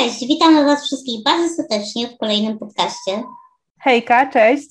[0.00, 3.22] Cześć, witamy Was wszystkich bardzo serdecznie w kolejnym podcaście.
[3.80, 4.68] Hejka, cześć.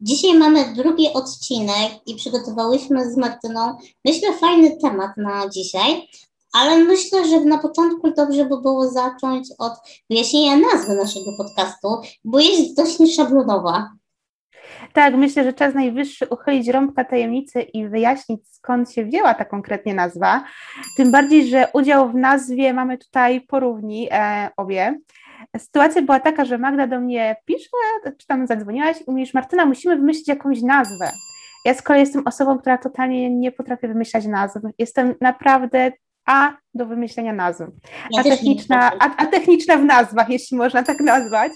[0.00, 6.08] Dzisiaj mamy drugi odcinek i przygotowałyśmy z Martyną, myślę, fajny temat na dzisiaj,
[6.52, 9.72] ale myślę, że na początku dobrze by było zacząć od
[10.10, 11.88] wyjaśnienia nazwy naszego podcastu,
[12.24, 13.90] bo jest dość nieszablonowa.
[14.92, 19.94] Tak, myślę, że czas najwyższy uchylić rąbka tajemnicy i wyjaśnić, skąd się wzięła ta konkretnie
[19.94, 20.44] nazwa.
[20.96, 24.98] Tym bardziej, że udział w nazwie mamy tutaj porówni e, obie.
[25.58, 27.68] Sytuacja była taka, że Magda do mnie pisze,
[28.18, 31.10] czy tam zadzwoniłaś i mówisz, Martyna, musimy wymyślić jakąś nazwę.
[31.64, 34.58] Ja z kolei jestem osobą, która totalnie nie potrafi wymyślać nazw.
[34.78, 35.92] Jestem naprawdę
[36.30, 37.62] a do wymyślenia nazw.
[38.18, 41.52] A, techniczna, a, a, techniczna w nazwach, jeśli można tak nazwać.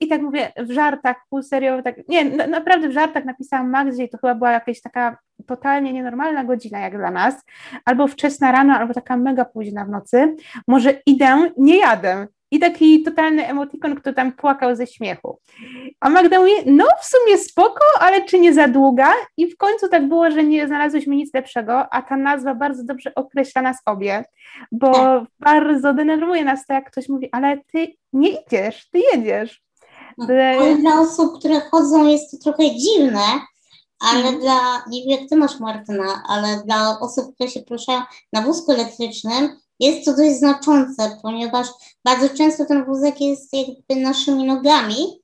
[0.00, 4.04] I tak mówię, w żartach, pół serio, tak, nie, na, naprawdę w żartach napisałam Magdzie
[4.04, 7.34] i to chyba była jakaś taka totalnie nienormalna godzina jak dla nas,
[7.84, 10.36] albo wczesna rano, albo taka mega późna w nocy.
[10.68, 15.38] Może idę, nie jadę i taki totalny emotikon, który tam płakał ze śmiechu.
[16.00, 19.12] A Magda mówi, no w sumie spoko, ale czy nie za długa?
[19.36, 23.14] I w końcu tak było, że nie znalazłyśmy nic lepszego, a ta nazwa bardzo dobrze
[23.14, 24.24] określa nas obie,
[24.72, 25.24] bo tak.
[25.40, 29.62] bardzo denerwuje nas to, jak ktoś mówi, ale ty nie idziesz, ty jedziesz.
[30.18, 30.26] No,
[30.60, 33.24] ale dla osób, które chodzą jest to trochę dziwne,
[34.00, 34.40] ale hmm.
[34.40, 38.00] dla, nie wiem jak ty masz Martyna, ale dla osób, które się poruszają
[38.32, 41.68] na wózku elektrycznym, jest to dość znaczące, ponieważ
[42.04, 45.20] bardzo często ten wózek jest jakby naszymi nogami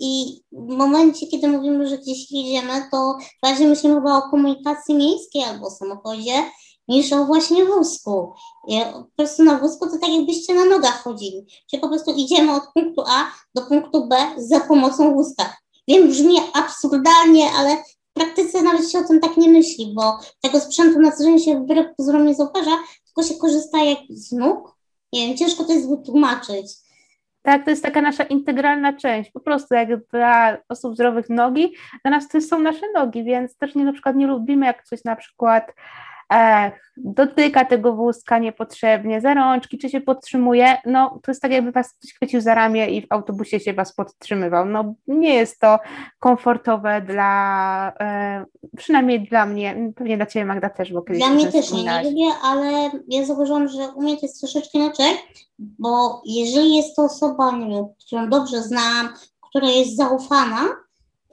[0.00, 5.44] i w momencie, kiedy mówimy, że gdzieś jedziemy, to bardziej myślimy chyba o komunikacji miejskiej
[5.44, 6.32] albo samochodzie,
[6.88, 8.32] niż o właśnie wózku.
[8.92, 12.62] Po prostu na wózku to tak jakbyście na nogach chodzili, że po prostu idziemy od
[12.74, 15.56] punktu A do punktu B za pomocą wózka.
[15.88, 20.60] Wiem, brzmi absurdalnie, ale w praktyce nawet się o tym tak nie myśli, bo tego
[20.60, 22.78] sprzętu na co dzień się wbrew pozorom nie zauważa,
[23.16, 24.76] tylko się korzysta jak z nóg.
[25.12, 26.66] Nie wiem, ciężko to jest wytłumaczyć.
[27.42, 29.30] Tak, to jest taka nasza integralna część.
[29.30, 31.72] Po prostu jak dla osób zdrowych nogi,
[32.04, 35.04] dla nas to są nasze nogi, więc też nie na przykład nie lubimy, jak coś
[35.04, 35.72] na przykład
[36.96, 41.92] dotyka tego wózka niepotrzebnie, za rączki, czy się podtrzymuje, no to jest tak jakby was
[41.92, 44.66] ktoś chwycił za ramię i w autobusie się was podtrzymywał.
[44.66, 45.78] No nie jest to
[46.18, 48.44] komfortowe dla, e,
[48.76, 52.02] przynajmniej dla mnie, pewnie dla Ciebie Magda też, bo kiedyś Dla mnie też nie, nie
[52.02, 55.16] lubię, ale ja zauważyłam, że u mnie to jest troszeczkę inaczej,
[55.58, 59.08] bo jeżeli jest to osoba, nie wiem, którą dobrze znam,
[59.50, 60.60] która jest zaufana,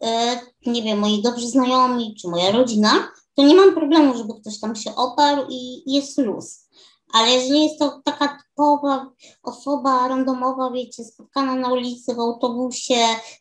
[0.01, 2.89] e, nie wiem, moi dobrzy znajomi, czy moja rodzina,
[3.35, 6.63] to nie mam problemu, żeby ktoś tam się oparł i jest luz.
[7.13, 9.11] Ale jeżeli jest to taka typowa
[9.43, 12.95] osoba randomowa, wiecie, spotkana na ulicy, w autobusie,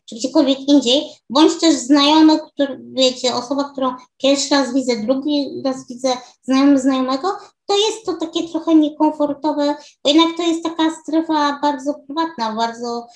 [0.05, 5.89] czy gdziekolwiek indziej, bądź też znajomy, który, wiecie, osoba, którą pierwszy raz widzę, drugi raz
[5.89, 7.29] widzę znajomy znajomego,
[7.67, 13.07] to jest to takie trochę niekomfortowe, bo jednak to jest taka strefa bardzo prywatna, bardzo,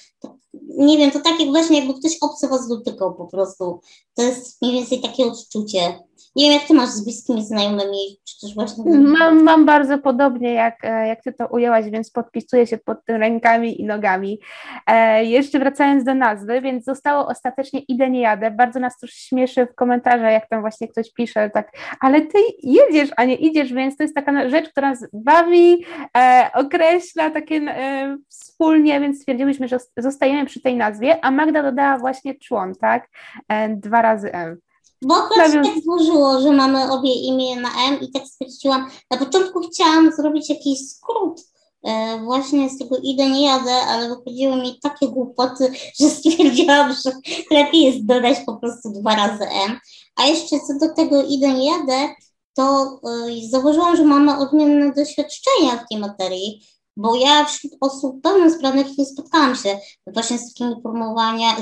[0.69, 3.81] nie wiem, to tak jak właśnie jakby ktoś obcy was dotykał po prostu.
[4.15, 6.01] To jest mniej więcej takie odczucie.
[6.37, 8.85] Nie wiem, jak ty masz z bliskimi znajomymi, czy też właśnie...
[8.99, 13.17] Mam, mam bardzo podobnie, jak, e, jak ty to ujęłaś, więc podpisuję się pod tym
[13.17, 14.41] rękami i nogami.
[14.87, 18.51] E, jeszcze wracając do nazwy, więc zostało ostatecznie Idę, nie jadę.
[18.51, 23.11] Bardzo nas to śmieszy w komentarzach, jak tam właśnie ktoś pisze, tak, ale ty jedziesz,
[23.17, 25.85] a nie idziesz, więc to jest taka rzecz, która nas bawi,
[26.17, 31.99] e, określa takie e, wspólnie, więc stwierdziłyśmy, że zostajemy przy tej nazwie, a Magda dodała
[31.99, 33.09] właśnie człon, tak,
[33.49, 34.57] e, dwa razy M.
[35.07, 39.17] Bo akurat się tak złożyło, że mamy obie imię na M i tak stwierdziłam, na
[39.17, 41.41] początku chciałam zrobić jakiś skrót
[41.85, 47.13] e, właśnie z tego idę, nie jadę, ale wychodziły mi takie głupoty, że stwierdziłam, że
[47.51, 49.79] lepiej jest dodać po prostu dwa razy M.
[50.17, 52.15] A jeszcze co do tego idę, nie jadę,
[52.55, 56.63] to e, zauważyłam, że mamy odmienne doświadczenia w tej materii,
[56.97, 60.75] bo ja wśród osób pełnosprawnych nie spotkałam się właśnie z takimi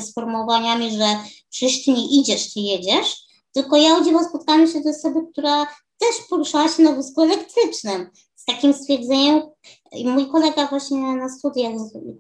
[0.01, 1.07] sformułowaniami, że
[1.51, 3.24] przecież ty nie idziesz, ty jedziesz,
[3.55, 5.67] tylko ja o dziwo spotkałam się z osobą, która
[5.99, 8.11] też poruszała się na wózku elektrycznym.
[8.37, 9.43] Z takim stwierdzeniem,
[10.05, 11.73] mój kolega właśnie na studiach,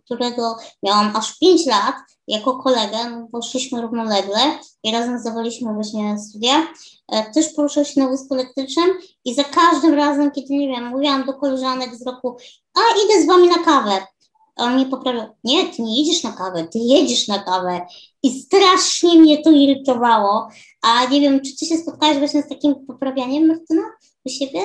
[0.04, 1.94] którego miałam aż 5 lat,
[2.28, 6.66] jako kolegę, no bo szliśmy równolegle i razem zdawaliśmy właśnie studia,
[7.12, 8.90] e, też poruszał się na wózku elektrycznym
[9.24, 12.36] i za każdym razem, kiedy, nie wiem, mówiłam do koleżanek z roku,
[12.74, 14.06] a idę z wami na kawę,
[14.56, 17.86] on mnie poprawiał, nie, ty nie jedziesz na kawę, ty jedziesz na kawę.
[18.22, 20.48] I strasznie mnie to irytowało.
[20.82, 23.82] A nie wiem, czy ty się spotkałaś właśnie z takim poprawianiem, Martyna,
[24.24, 24.60] u siebie?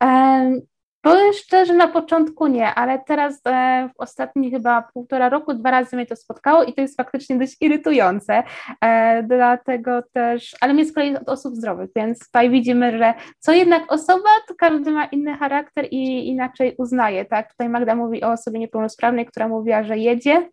[0.00, 0.60] Um,
[1.02, 5.96] Powiem szczerze, na początku nie, ale teraz e, w ostatnich chyba półtora roku dwa razy
[5.96, 8.42] mnie to spotkało i to jest faktycznie dość irytujące,
[8.80, 13.52] e, dlatego też, ale mnie z kolei od osób zdrowych, więc tutaj widzimy, że co
[13.52, 17.50] jednak osoba, to każdy ma inny charakter i inaczej uznaje, tak?
[17.50, 20.48] Tutaj Magda mówi o osobie niepełnosprawnej, która mówiła, że jedzie,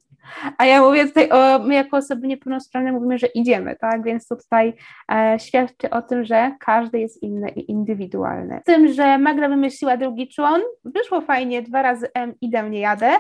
[0.58, 4.04] a ja mówię tutaj, o, my jako osoby niepełnosprawne mówimy, że idziemy, tak?
[4.04, 4.74] Więc to tutaj
[5.12, 8.60] e, świadczy o tym, że każdy jest inny i indywidualny.
[8.62, 13.12] Z tym, że Magda wymyśliła drugi człon, wyszło fajnie, dwa razy M, idę, nie jadę,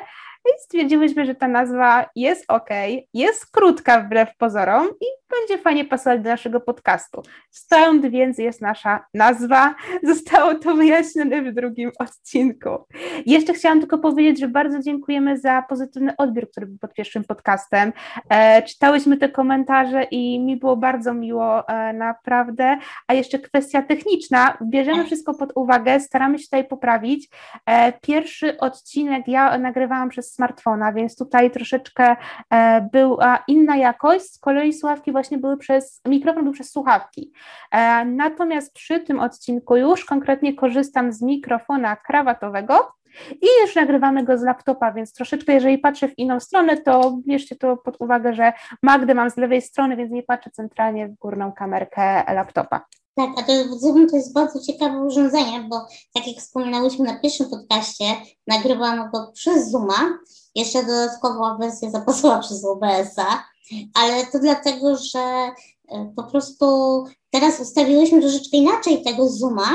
[0.45, 2.69] i stwierdziłyśmy, że ta nazwa jest ok,
[3.13, 7.21] jest krótka wbrew pozorom i będzie fajnie pasować do naszego podcastu.
[7.49, 9.75] Stąd więc jest nasza nazwa.
[10.13, 12.69] Zostało to wyjaśnione w drugim odcinku.
[13.25, 17.93] Jeszcze chciałam tylko powiedzieć, że bardzo dziękujemy za pozytywny odbiór, który był pod pierwszym podcastem.
[18.29, 22.77] E, czytałyśmy te komentarze i mi było bardzo miło, e, naprawdę.
[23.07, 24.57] A jeszcze kwestia techniczna.
[24.63, 27.29] Bierzemy wszystko pod uwagę, staramy się tutaj poprawić.
[27.65, 32.15] E, pierwszy odcinek ja nagrywałam przez smartfona, więc tutaj troszeczkę
[32.49, 34.25] e, była inna jakość.
[34.25, 37.31] Z kolei słuchawki właśnie były przez, mikrofon był przez słuchawki.
[37.71, 42.99] E, natomiast przy tym odcinku już konkretnie korzystam z mikrofona krawatowego,
[43.31, 47.55] i już nagrywamy go z laptopa, więc troszeczkę, jeżeli patrzę w inną stronę, to bierzcie
[47.55, 48.53] to pod uwagę, że
[48.83, 52.81] Magdę mam z lewej strony, więc nie patrzę centralnie w górną kamerkę laptopa.
[53.19, 57.49] Tak, a to Zoom to jest bardzo ciekawe urządzenie, bo tak jak wspominałyśmy na pierwszym
[57.49, 58.05] podcaście,
[58.47, 60.19] nagrywamy go przez Zooma,
[60.55, 63.43] jeszcze dodatkowo wersja zapasowa przez OBS-a,
[63.93, 66.65] ale to dlatego, że e, po prostu
[67.29, 69.71] teraz ustawiłyśmy troszeczkę inaczej tego Zooma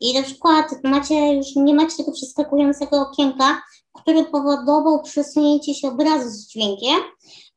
[0.00, 3.62] i na przykład macie już nie macie tego przeskakującego okienka,
[3.92, 6.98] który powodował przesunięcie się obrazu z dźwiękiem,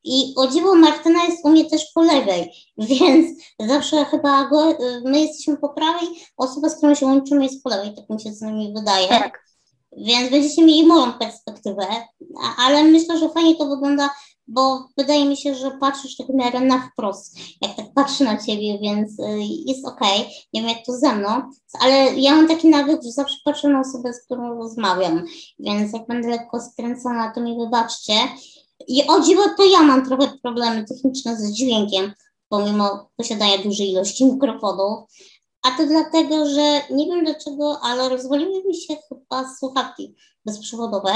[0.05, 5.01] i o dziwo Martyna jest u mnie też po lewej, więc zawsze chyba go, y,
[5.05, 6.07] my jesteśmy po prawej,
[6.37, 9.07] osoba, z którą się łączymy jest po lewej, tak mi się co najmniej wydaje.
[9.07, 9.45] Tak.
[9.97, 11.87] Więc będziecie mieli moją perspektywę,
[12.57, 14.09] ale myślę, że fajnie to wygląda,
[14.47, 18.37] bo wydaje mi się, że patrzysz tak w miarę na wprost, jak tak patrzy na
[18.37, 19.23] ciebie, więc y,
[19.65, 20.31] jest okej, okay.
[20.53, 21.29] nie wiem jak to ze mną,
[21.79, 25.25] ale ja mam taki nawyk, że zawsze patrzę na osobę, z którą rozmawiam,
[25.59, 28.13] więc jak będę lekko skręcona, to mi wybaczcie.
[28.87, 32.13] I o dziwo, to ja mam trochę problemy techniczne z dźwiękiem,
[32.49, 34.99] pomimo posiadania dużej ilości mikrofonów.
[35.63, 41.11] A to dlatego, że nie wiem dlaczego, ale rozwaliły mi się chyba słuchawki bezprzewodowe.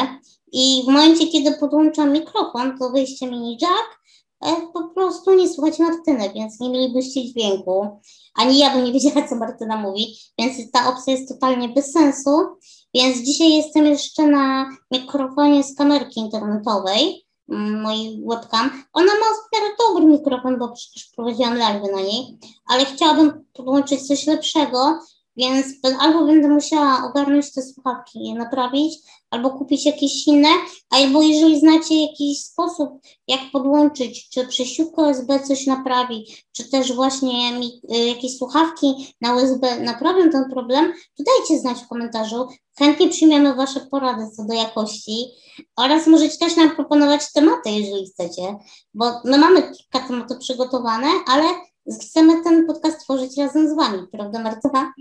[0.51, 3.99] I w momencie, kiedy podłączam mikrofon, to wyjście mini jack,
[4.73, 8.01] po prostu nie słuchać Martyny, więc nie mielibyście dźwięku.
[8.35, 12.31] Ani ja bym nie wiedziała, co Martyna mówi, więc ta opcja jest totalnie bez sensu.
[12.93, 18.83] Więc dzisiaj jestem jeszcze na mikrofonie z kamerki internetowej mojej webcam.
[18.93, 24.27] Ona ma w dobry mikrofon, bo przecież prowadziłam live na niej, ale chciałabym podłączyć coś
[24.27, 24.99] lepszego,
[25.37, 25.65] więc
[25.99, 28.93] albo będę musiała ogarnąć te słuchawki, je naprawić,
[29.31, 30.49] albo kupić jakieś inne,
[30.89, 32.89] albo jeżeli znacie jakiś sposób,
[33.27, 37.59] jak podłączyć, czy przesiówka USB coś naprawi, czy też właśnie
[37.93, 42.47] y, jakieś słuchawki na USB naprawią ten problem, to dajcie znać w komentarzu.
[42.79, 45.25] Chętnie przyjmiemy Wasze porady co do jakości
[45.77, 48.55] oraz możecie też nam proponować tematy, jeżeli chcecie,
[48.93, 51.43] bo my mamy kilka tematów przygotowane, ale
[52.01, 54.93] chcemy ten podcast tworzyć razem z Wami, prawda Marta?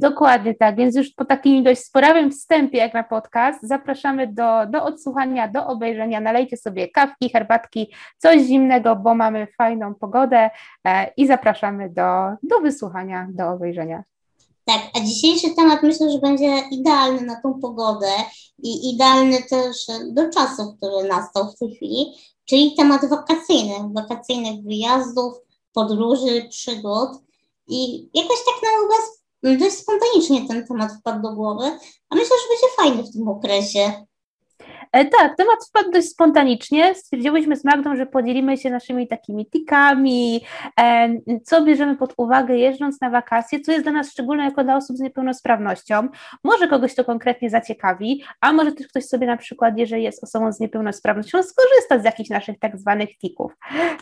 [0.00, 4.84] Dokładnie tak, więc już po takim dość sporowym wstępie jak na podcast zapraszamy do, do
[4.84, 6.20] odsłuchania, do obejrzenia.
[6.20, 10.50] Nalejcie sobie kawki, herbatki, coś zimnego, bo mamy fajną pogodę
[10.84, 12.02] e, i zapraszamy do,
[12.42, 14.02] do wysłuchania, do obejrzenia.
[14.64, 18.12] Tak, a dzisiejszy temat myślę, że będzie idealny na tą pogodę
[18.58, 19.76] i idealny też
[20.12, 22.06] do czasu, który nastał w tej chwili,
[22.44, 25.34] czyli temat wakacyjny, wakacyjnych wyjazdów,
[25.72, 27.10] podróży, przygód.
[27.68, 31.64] I jakoś tak na Was dość spontanicznie ten temat wpadł do głowy,
[32.10, 34.06] a myślę, że będzie fajny w tym okresie.
[34.92, 36.94] E, tak, temat wpadł dość spontanicznie.
[36.94, 40.40] Stwierdziłyśmy z Magdą, że podzielimy się naszymi takimi tikami,
[40.80, 41.08] e,
[41.44, 44.96] co bierzemy pod uwagę jeżdżąc na wakacje, co jest dla nas szczególne jako dla osób
[44.96, 46.08] z niepełnosprawnością.
[46.44, 50.52] Może kogoś to konkretnie zaciekawi, a może też ktoś sobie na przykład, jeżeli jest osobą
[50.52, 53.52] z niepełnosprawnością, skorzystać z jakichś naszych tak zwanych tików.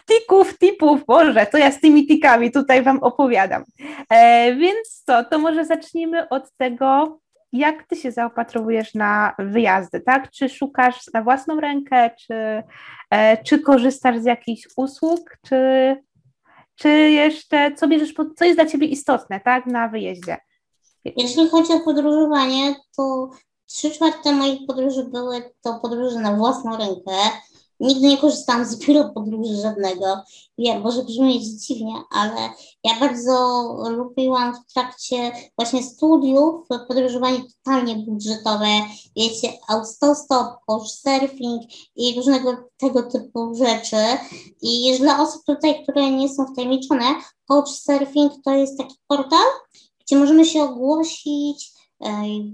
[0.06, 3.64] Tików, tipów, Boże, co ja z tymi tikami tutaj Wam opowiadam.
[4.10, 7.18] E, więc co, to może zacznijmy od tego,
[7.58, 10.30] jak ty się zaopatrowujesz na wyjazdy, tak?
[10.30, 12.62] Czy szukasz na własną rękę, czy,
[13.10, 15.56] e, czy korzystasz z jakichś usług, czy,
[16.74, 20.36] czy jeszcze co bierzesz, co jest dla ciebie istotne, tak, na wyjeździe?
[21.04, 23.30] Jeśli chodzi o podróżowanie, to
[23.66, 27.12] trzy czwarte moich podróży były to podróże na własną rękę,
[27.80, 30.06] Nigdy nie korzystałam z biura podróży żadnego.
[30.58, 32.50] Wiem, może brzmieć dziwnie, ale
[32.84, 38.66] ja bardzo lubiłam w trakcie właśnie studiów podróżowanie totalnie budżetowe,
[39.16, 41.62] wiecie, autostop, couchsurfing
[41.96, 43.96] i różnego tego typu rzeczy.
[44.62, 47.04] I dla osób tutaj, które nie są wtajemniczone,
[47.48, 49.46] couchsurfing to jest taki portal,
[50.00, 51.75] gdzie możemy się ogłosić,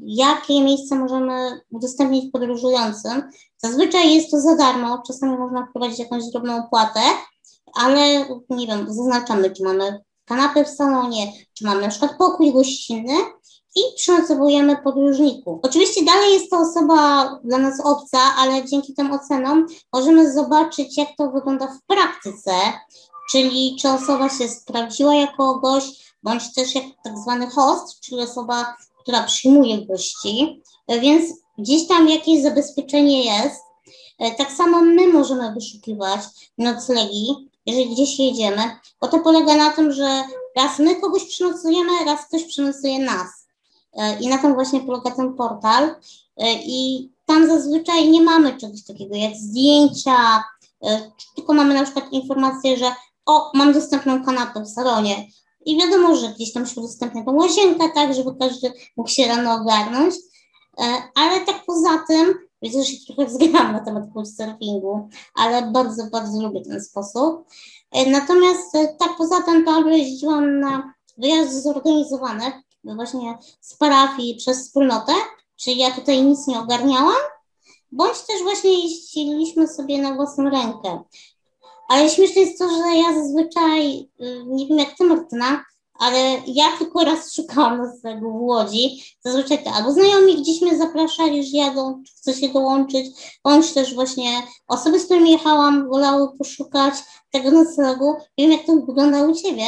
[0.03, 3.31] jakie miejsca możemy udostępnić podróżującym.
[3.57, 7.01] Zazwyczaj jest to za darmo, czasami można wprowadzić jakąś drobną opłatę,
[7.75, 13.15] ale nie wiem, zaznaczamy, czy mamy kanapę w salonie, czy mamy na przykład pokój gościnny
[13.77, 15.61] i przynocowujemy podróżniku.
[15.63, 21.09] Oczywiście dalej jest to osoba dla nas obca, ale dzięki tym ocenom możemy zobaczyć, jak
[21.19, 22.53] to wygląda w praktyce,
[23.31, 28.77] czyli czy osoba się sprawdziła jako gość, bądź też jak tak zwany host, czyli osoba,
[29.03, 31.25] która przyjmuje gości, więc
[31.59, 33.63] gdzieś tam jakieś zabezpieczenie jest.
[34.19, 36.21] E, tak samo my możemy wyszukiwać
[36.59, 38.63] noclegi, jeżeli gdzieś jedziemy,
[39.01, 40.25] bo to polega na tym, że
[40.57, 43.29] raz my kogoś przynocujemy, raz ktoś przynocuje nas.
[43.93, 45.95] E, I na tym właśnie polega ten portal.
[46.37, 50.45] E, I tam zazwyczaj nie mamy czegoś takiego jak zdjęcia,
[51.37, 52.93] tylko mamy na przykład informację, że
[53.27, 55.27] o, mam dostępną kanapę w salonie.
[55.67, 59.55] I wiadomo, że gdzieś tam się udostępnia tą łazienkę, tak, żeby każdy mógł się rano
[59.55, 60.15] ogarnąć.
[60.79, 66.07] E, ale tak poza tym, widzę, że się trochę zgadzam na temat couchsurfingu, ale bardzo,
[66.13, 67.47] bardzo lubię ten sposób.
[67.91, 74.67] E, natomiast e, tak poza tym, to jeździłam na wyjazdy zorganizowane, właśnie z parafii przez
[74.67, 75.13] wspólnotę,
[75.57, 77.23] czyli ja tutaj nic nie ogarniałam,
[77.93, 81.03] bądź też właśnie jeździliśmy sobie na własną rękę.
[81.93, 85.65] Ale śmieszne jest to, że ja zazwyczaj, y, nie wiem jak ty Martyna,
[85.99, 89.03] ale ja tylko raz szukałam noclegu w Łodzi.
[89.21, 93.07] Zazwyczaj to albo znajomi gdzieś mnie zapraszali, że jadą, chcę się dołączyć,
[93.45, 96.95] bądź też właśnie osoby, z którymi jechałam, wolały poszukać
[97.31, 98.17] tego noclegu.
[98.39, 99.65] Wiem, jak to wygląda u Ciebie.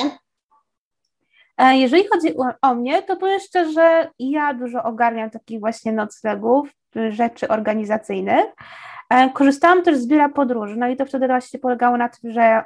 [1.59, 6.69] E, jeżeli chodzi o mnie, to powiem szczerze, ja dużo ogarniam takich właśnie noclegów,
[7.11, 8.45] rzeczy organizacyjnych.
[9.11, 12.65] E, korzystałam też z biura podróży, no i to wtedy właśnie polegało na tym, że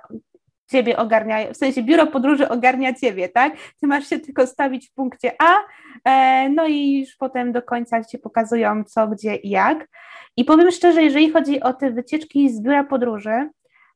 [0.70, 3.52] ciebie ogarnia, w sensie biuro podróży ogarnia ciebie, tak?
[3.80, 5.56] Ty masz się tylko stawić w punkcie A,
[6.04, 9.88] e, no i już potem do końca ci pokazują co, gdzie i jak.
[10.36, 13.48] I powiem szczerze, jeżeli chodzi o te wycieczki z biura podróży,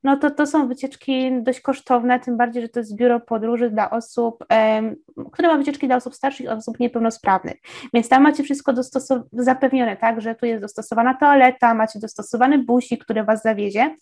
[0.04, 3.90] no to to są wycieczki dość kosztowne, tym bardziej, że to jest biuro podróży dla
[3.90, 4.44] osób,
[5.32, 7.56] które ma wycieczki dla osób starszych, osób niepełnosprawnych.
[7.94, 8.72] Więc tam macie wszystko
[9.32, 13.96] zapewnione, tak, że tu jest dostosowana toaleta, macie dostosowany busik, który was zawiezie.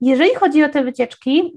[0.00, 1.52] Jeżeli chodzi o te wycieczki,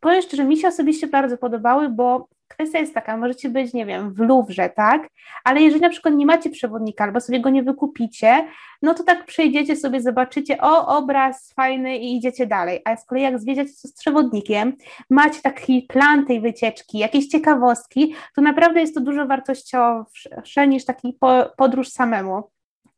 [0.00, 4.14] powiem szczerze, mi się osobiście bardzo podobały, bo kwestia jest taka, możecie być, nie wiem,
[4.14, 5.08] w Louvre, tak?
[5.44, 8.48] Ale jeżeli na przykład nie macie przewodnika albo sobie go nie wykupicie,
[8.82, 12.80] no to tak przejdziecie sobie, zobaczycie, o, obraz fajny i idziecie dalej.
[12.84, 14.72] A z kolei jak zwiedziacie z przewodnikiem,
[15.10, 21.18] macie taki plan tej wycieczki, jakieś ciekawostki, to naprawdę jest to dużo wartościowsze niż taki
[21.56, 22.42] podróż samemu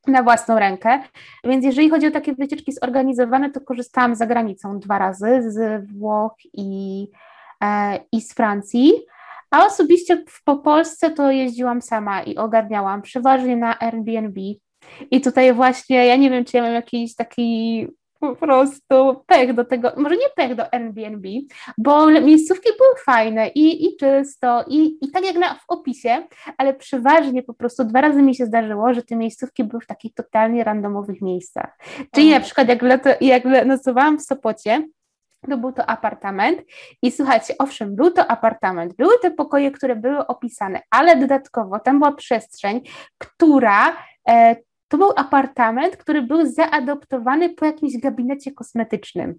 [0.06, 1.02] na własną rękę.
[1.44, 6.36] Więc jeżeli chodzi o takie wycieczki zorganizowane, to korzystałam za granicą dwa razy, z Włoch
[6.52, 7.06] i,
[7.64, 8.92] e, i z Francji.
[9.56, 14.40] A osobiście po Polsce to jeździłam sama i ogarniałam przeważnie na Airbnb.
[15.10, 17.86] I tutaj właśnie, ja nie wiem, czy ja mam jakiś taki
[18.20, 21.28] po prostu pech do tego, może nie pech do Airbnb,
[21.78, 26.26] bo miejscówki były fajne i, i czysto, i, i tak jak na, w opisie,
[26.58, 30.14] ale przeważnie po prostu dwa razy mi się zdarzyło, że te miejscówki były w takich
[30.14, 31.78] totalnie randomowych miejscach.
[32.14, 34.82] Czyli na przykład jak, leto, jak nocowałam w Sopocie,
[35.50, 36.62] to był to apartament
[37.02, 41.98] i słuchajcie, owszem, był to apartament, były te pokoje, które były opisane, ale dodatkowo tam
[41.98, 42.80] była przestrzeń,
[43.18, 43.96] która
[44.28, 44.56] e,
[44.88, 49.38] to był apartament, który był zaadoptowany po jakimś gabinecie kosmetycznym.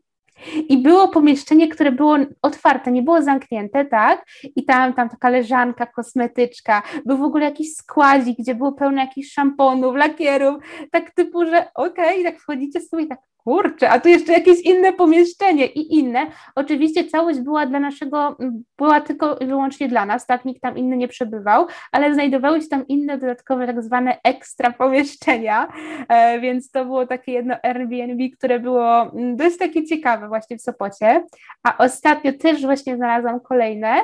[0.69, 4.25] I było pomieszczenie, które było otwarte, nie było zamknięte, tak?
[4.55, 9.31] I tam, tam taka leżanka kosmetyczka, był w ogóle jakiś składzik, gdzie było pełno jakichś
[9.31, 14.09] szamponów, lakierów, tak typu, że okej, okay, tak wchodzicie sobie i tak kurczę, a tu
[14.09, 16.27] jeszcze jakieś inne pomieszczenie i inne.
[16.55, 18.37] Oczywiście całość była dla naszego,
[18.77, 22.67] była tylko i wyłącznie dla nas, tak, nikt tam inny nie przebywał, ale znajdowały się
[22.67, 25.67] tam inne dodatkowe tak zwane ekstra pomieszczenia,
[26.09, 31.23] e, więc to było takie jedno Airbnb, które było dość takie ciekawe właśnie w Sopocie,
[31.63, 34.01] a ostatnio też właśnie znalazłam kolejne,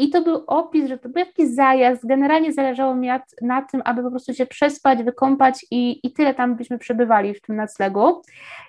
[0.00, 2.06] i to był opis, że to był jakiś zajazd.
[2.06, 3.08] Generalnie zależało mi
[3.42, 7.40] na, tym, aby po prostu się przespać, wykąpać i, i tyle tam byśmy przebywali w
[7.40, 8.22] tym noclegu.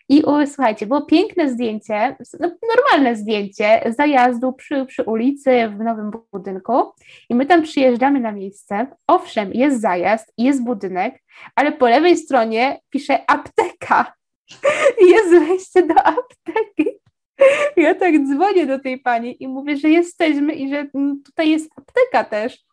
[0.10, 6.12] I o, słuchajcie, było piękne zdjęcie, no, normalne zdjęcie zajazdu przy, przy ulicy w nowym
[6.34, 6.92] budynku.
[7.30, 8.88] I my tam przyjeżdżamy na miejsce.
[9.08, 11.24] Owszem, jest zajazd, jest budynek,
[11.56, 14.14] ale po lewej stronie pisze apteka.
[15.12, 17.01] Jest wejście do apteki.
[17.78, 20.88] Ja tak dzwonię do tej pani i mówię, że jesteśmy i że
[21.26, 22.66] tutaj jest apteka też.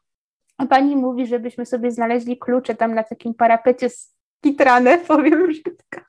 [0.59, 6.01] A pani mówi, żebyśmy sobie znaleźli klucze tam na takim parapecie z kitrane, powiem brzydko.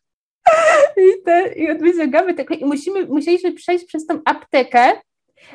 [0.97, 4.91] I, te, i odwyciągamy tego i musimy, musieliśmy przejść przez tą aptekę.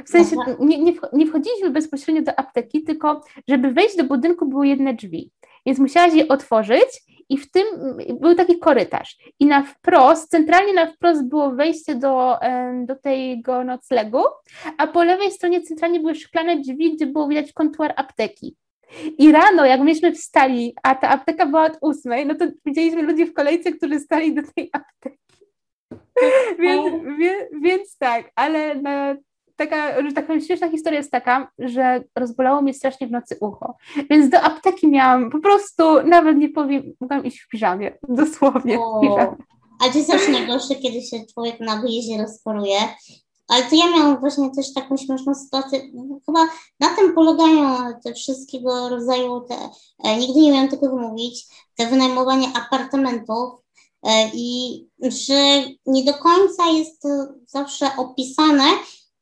[0.04, 4.68] W sensie nie, nie, nie wchodziliśmy bezpośrednio do apteki, tylko żeby wejść do budynku były
[4.68, 5.30] jedne drzwi.
[5.66, 7.64] Więc musiałaś je otworzyć i w tym
[8.20, 9.16] był taki korytarz.
[9.40, 12.36] I na wprost, centralnie na wprost było wejście do,
[12.86, 14.22] do tego noclegu,
[14.78, 18.56] a po lewej stronie centralnie były szklane drzwi, gdzie było widać kontuar apteki.
[19.18, 23.26] I rano, jak myśmy wstali, a ta apteka była od ósmej, no to widzieliśmy ludzi
[23.26, 25.18] w kolejce, którzy stali do tej apteki.
[26.58, 29.16] więc, wie, więc tak, ale na,
[29.56, 33.74] taka, taka śmieszna historia jest taka, że rozbolało mnie strasznie w nocy ucho.
[34.10, 39.00] Więc do apteki miałam po prostu, nawet nie powiem, mogłam iść w piżamie, dosłownie w
[39.00, 39.36] piżamie.
[39.80, 42.76] Ale to jest zawsze najgorsze, kiedy się człowiek na wyjeździe rozporuje
[43.48, 45.80] ale to ja miałam właśnie też taką śmieszną sytuację.
[46.26, 46.40] Chyba
[46.80, 49.54] na tym polegają te wszystkiego rodzaju, te,
[50.04, 51.46] e, nigdy nie miałam tego wymówić,
[51.76, 53.52] te wynajmowanie apartamentów
[54.02, 57.02] e, i że nie do końca jest
[57.46, 58.64] zawsze opisane,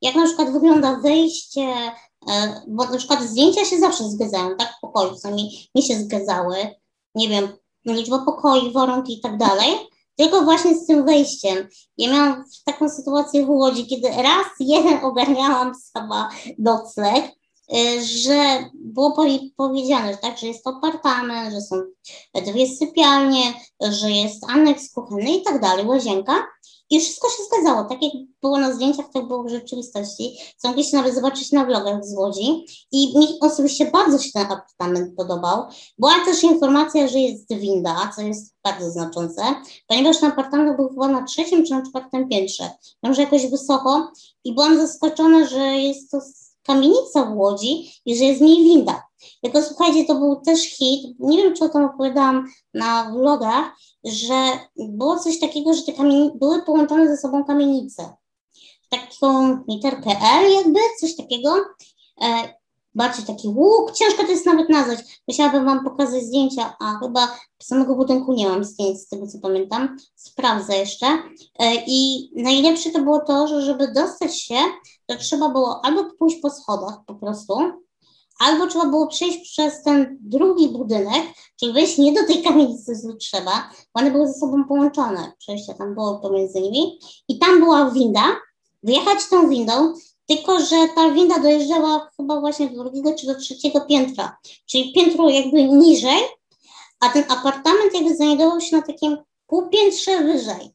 [0.02, 1.75] jak na przykład wygląda wejście,
[2.30, 6.56] e, bo na przykład zdjęcia się zawsze zgadzają, tak, pokoju, przynajmniej mi się zgadzały,
[7.14, 7.49] nie wiem,
[7.87, 9.71] liczba pokoi, warunki i tak dalej,
[10.16, 11.68] tylko właśnie z tym wejściem.
[11.99, 17.25] Ja miałam taką sytuację w Łodzi, kiedy raz jeden ogarniałam sama nocleg,
[17.75, 19.16] y, że było
[19.56, 21.76] powiedziane, tak, że jest to apartament, że są
[22.47, 26.47] dwie sypialnie, że jest aneks kuchenny i tak dalej, łazienka.
[26.92, 30.37] I wszystko się zgadzało, tak jak było na zdjęciach, tak było w rzeczywistości.
[30.56, 32.66] Co mogliście nawet zobaczyć na vlogach z Łodzi.
[32.92, 35.64] I mi osobiście bardzo się ten apartament podobał.
[35.99, 39.42] Była też informacja, że jest winda, co jest bardzo znaczące,
[39.87, 42.70] ponieważ ten apartament był chyba na trzecim czy na czwartym piętrze.
[43.02, 44.12] Może jakoś wysoko
[44.44, 46.18] i byłam zaskoczona, że jest to
[46.62, 49.02] kamienica w Łodzi i że jest w niej winda.
[49.43, 54.35] Tylko słuchajcie, to był też hit, nie wiem czy o tym opowiadałam na vlogach, że
[54.76, 58.17] było coś takiego, że te kamienice były połączone ze sobą kamienice.
[58.91, 60.11] Taką literkę
[60.41, 61.57] L jakby, coś takiego.
[62.23, 62.55] E,
[62.94, 65.23] bardziej taki łuk, ciężko to jest nawet nazwać.
[65.29, 69.96] Musiałabym Wam pokazać zdjęcia, a chyba samego budynku nie mam zdjęć z tego co pamiętam.
[70.14, 71.07] Sprawdzę jeszcze.
[71.59, 74.59] E, I najlepsze to było to, że żeby dostać się,
[75.07, 77.55] to trzeba było albo pójść po schodach po prostu,
[78.42, 81.22] albo trzeba było przejść przez ten drugi budynek,
[81.61, 85.74] czyli wejść nie do tej kamienicy, co trzeba, bo one były ze sobą połączone, przejście
[85.74, 86.98] tam było pomiędzy nimi.
[87.28, 88.22] I tam była winda,
[88.83, 89.94] wjechać tą windą,
[90.26, 95.28] tylko że ta winda dojeżdżała chyba właśnie do drugiego czy do trzeciego piętra, czyli piętro
[95.28, 96.20] jakby niżej,
[97.00, 100.70] a ten apartament jakby znajdował się na takim półpiętrze wyżej,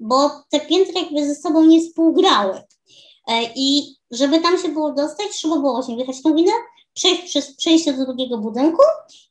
[0.00, 2.62] bo te piętra jakby ze sobą nie współgrały.
[3.28, 6.52] E, I żeby tam się było dostać, trzeba było właśnie wjechać tą windę,
[6.96, 8.82] przejść przez przejście do drugiego budynku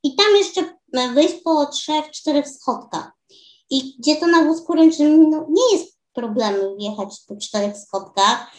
[0.04, 0.62] i tam jeszcze
[0.94, 3.12] e, wyjść po trzech, czterech schodkach.
[3.70, 8.52] I gdzie to na wózku ręcznym no, nie jest problemu wjechać po czterech schodkach,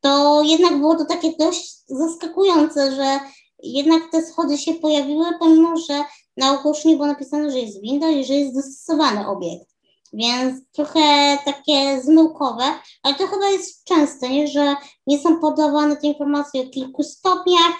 [0.00, 3.20] to jednak było to takie dość zaskakujące, że
[3.62, 6.04] jednak te schody się pojawiły, pomimo że
[6.36, 9.74] na ogłoszeniu było napisane, że jest winda i że jest dostosowany obiekt.
[10.12, 12.64] Więc trochę takie zmyłkowe,
[13.02, 14.48] ale to chyba jest częste, nie?
[14.48, 17.74] że nie są podawane te informacje o kilku stopniach,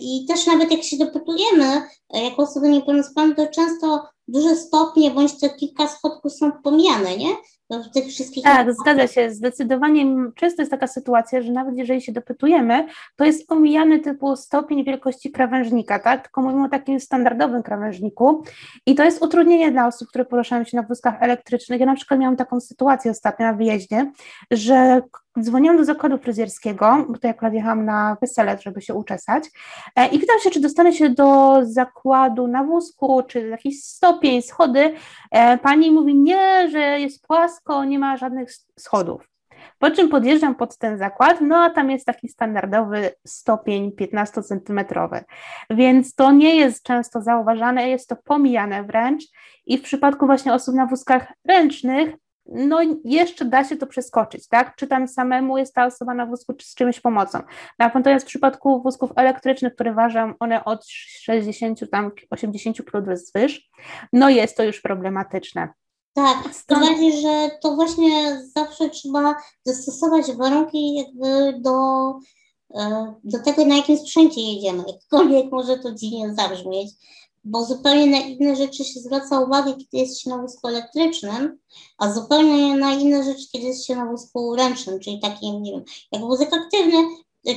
[0.00, 1.82] i też nawet jak się dopytujemy
[2.16, 7.36] y, jako osoby niepełnosprawne, to często duże stopnie bądź te kilka schodków są pomijane, nie?
[7.78, 8.44] w tych wszystkich.
[8.44, 9.30] Tak, zgadza się.
[9.30, 14.84] Zdecydowanie często jest taka sytuacja, że nawet jeżeli się dopytujemy, to jest omijany typu stopień
[14.84, 16.22] wielkości krawężnika, tak?
[16.22, 18.42] Tylko mówimy o takim standardowym krawężniku
[18.86, 21.80] i to jest utrudnienie dla osób, które poruszają się na wózkach elektrycznych.
[21.80, 24.12] Ja na przykład miałam taką sytuację ostatnio na wyjeździe,
[24.50, 25.02] że
[25.40, 29.44] dzwoniłam do zakładu fryzjerskiego, bo to akurat jechałam na wesele, żeby się uczesać
[29.96, 34.94] e, i pytam się, czy dostanę się do zakładu na wózku, czy jakiś stopień, schody.
[35.30, 39.32] E, pani mówi, nie, że jest płasko, nie ma żadnych schodów.
[39.78, 45.22] Po czym podjeżdżam pod ten zakład, no a tam jest taki standardowy stopień 15-centymetrowy,
[45.70, 49.24] więc to nie jest często zauważane, jest to pomijane wręcz
[49.66, 52.14] i w przypadku właśnie osób na wózkach ręcznych
[52.46, 54.76] no jeszcze da się to przeskoczyć, tak?
[54.76, 57.38] Czy tam samemu jest ta osoba na wózku, czy z czymś pomocą.
[57.78, 63.70] Natomiast w przypadku wózków elektrycznych, które ważą one od 60, tam 80 kg wzwyż,
[64.12, 65.68] no jest to już problematyczne.
[66.14, 69.34] Tak, tym bardziej, że to właśnie zawsze trzeba
[69.66, 72.08] dostosować warunki jakby do,
[72.74, 74.84] e, do tego, na jakim sprzęcie jedziemy.
[74.88, 76.90] Jakkolwiek może to dziwnie zabrzmieć,
[77.44, 81.58] bo zupełnie na inne rzeczy się zwraca uwagę, kiedy jest się na wózku elektrycznym,
[81.98, 85.84] a zupełnie na inne rzeczy, kiedy jest się na wózku ręcznym, czyli takim, nie wiem,
[86.12, 86.98] jak wózek aktywny,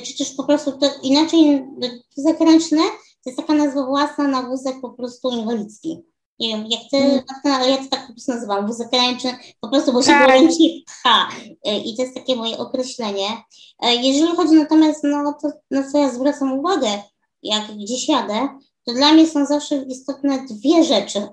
[0.03, 1.65] czy też po prostu to inaczej
[2.17, 2.81] wózek ręczny,
[3.23, 6.01] to jest taka nazwa własna na wózek po prostu inwalidzki.
[6.39, 7.23] Nie wiem, jak ty, mm.
[7.43, 10.27] ale ja to tak po prostu nazywam, wózek ręczny, po prostu, bo się tak.
[10.27, 11.29] ręcznie pcha.
[11.85, 13.27] I to jest takie moje określenie.
[13.79, 17.03] E, jeżeli chodzi natomiast, no to na co ja zwracam uwagę,
[17.43, 18.49] jak gdzieś jadę,
[18.85, 21.27] to dla mnie są zawsze istotne dwie rzeczy.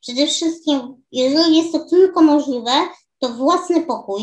[0.00, 2.70] Przede wszystkim, jeżeli jest to tylko możliwe,
[3.18, 4.22] to własny pokój,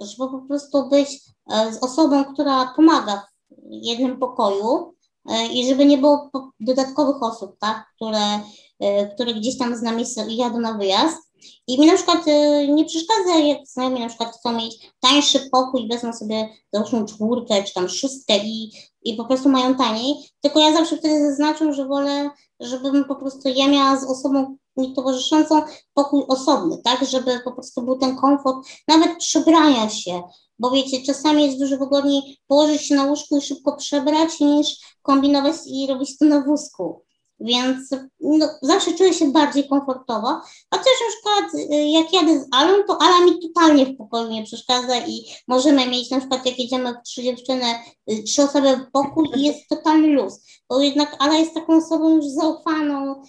[0.00, 1.08] żeby po prostu być
[1.52, 4.94] e, z osobą, która pomaga w jednym pokoju
[5.30, 8.40] e, i żeby nie było dodatkowych osób, tak, które,
[8.80, 11.30] e, które gdzieś tam z nami jadą na wyjazd.
[11.66, 12.26] I mi na przykład
[12.68, 17.74] nie przeszkadza, jak znajomi na przykład chcą mieć tańszy pokój, wezmą sobie załóżmy czwórkę czy
[17.74, 22.30] tam szóstkę i i po prostu mają taniej, tylko ja zawsze wtedy zaznaczam, że wolę,
[22.60, 25.62] żebym po prostu ja miała z osobą mi towarzyszącą
[25.94, 28.56] pokój osobny, tak, żeby po prostu był ten komfort,
[28.88, 30.22] nawet przebrania się,
[30.58, 35.56] bo wiecie, czasami jest dużo wygodniej położyć się na łóżku i szybko przebrać, niż kombinować
[35.66, 37.02] i robić to na wózku
[37.40, 40.28] więc no, zawsze czuję się bardziej komfortowo,
[40.70, 44.30] a też na przykład y, jak jadę z Alą, to Ala mi totalnie w pokoju
[44.30, 47.66] nie przeszkadza i możemy mieć na przykład jak jedziemy trzy dziewczyny,
[48.10, 52.16] y, trzy osoby w pokój i jest totalny luz, bo jednak Ala jest taką osobą
[52.16, 53.22] już zaufaną,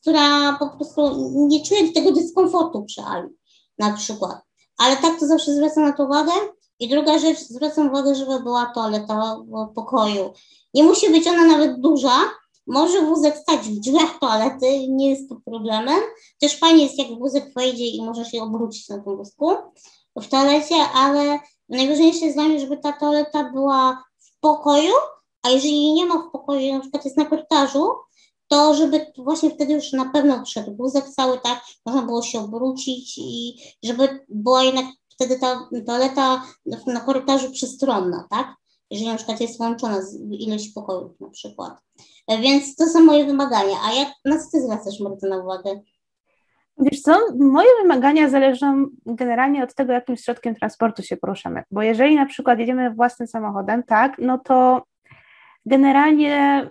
[0.00, 3.28] która po prostu nie czuje tego dyskomfortu przy Ali
[3.78, 4.40] na przykład,
[4.78, 6.32] ale tak to zawsze zwracam na to uwagę.
[6.78, 9.36] I druga rzecz, zwracam uwagę, żeby była toaleta
[9.70, 10.32] w pokoju.
[10.74, 12.16] Nie musi być ona nawet duża,
[12.66, 16.00] może wózek stać w drzwiach toalety, nie jest to problemem.
[16.40, 19.50] Też fajnie jest, jak wózek wejdzie i może się obrócić na tym wózku
[20.16, 24.92] w toalecie, ale najważniejsze jest dla mnie, żeby ta toaleta była w pokoju,
[25.42, 27.92] a jeżeli nie ma w pokoju, na przykład jest na korytarzu,
[28.48, 33.18] to żeby właśnie wtedy już na pewno wszedł wózek cały, tak, można było się obrócić
[33.18, 36.42] i żeby była jednak wtedy ta toaleta
[36.86, 38.54] na korytarzu przystronna, tak,
[38.90, 41.78] jeżeli na przykład jest łączona z ilość pokojów na przykład.
[42.28, 43.76] E, więc to są moje wymagania.
[43.84, 45.80] A jak na co ty zwracasz na uwagę?
[46.78, 51.62] Wiesz co, moje wymagania zależą generalnie od tego, jakim środkiem transportu się poruszamy.
[51.70, 54.82] Bo jeżeli na przykład jedziemy własnym samochodem, tak, no to
[55.66, 56.70] generalnie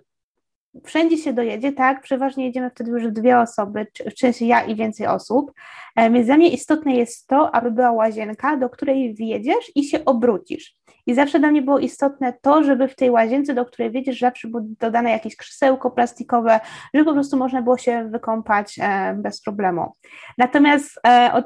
[0.86, 5.08] wszędzie się dojedzie, tak, przeważnie jedziemy wtedy już dwie osoby, w sensie ja i więcej
[5.08, 5.52] osób,
[5.96, 10.06] e, więc dla mnie istotne jest to, aby była łazienka, do której wjedziesz i się
[10.06, 10.76] obrócisz.
[11.08, 14.48] I zawsze dla mnie było istotne to, żeby w tej łazience, do której wiedziesz, zawsze
[14.48, 16.60] było dodane jakieś krzesełko plastikowe,
[16.94, 19.92] żeby po prostu można było się wykąpać e, bez problemu.
[20.38, 21.46] Natomiast e, od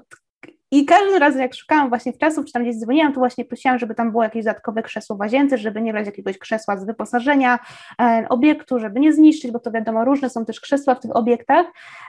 [0.71, 3.79] i każdym razem, jak szukałam właśnie w czasów, czy tam gdzieś dzwoniłam, to właśnie prosiłam,
[3.79, 7.59] żeby tam było jakieś dodatkowe krzesło w łazience, żeby nie brać jakiegoś krzesła z wyposażenia
[8.01, 11.65] e, obiektu, żeby nie zniszczyć, bo to wiadomo, różne są też krzesła w tych obiektach.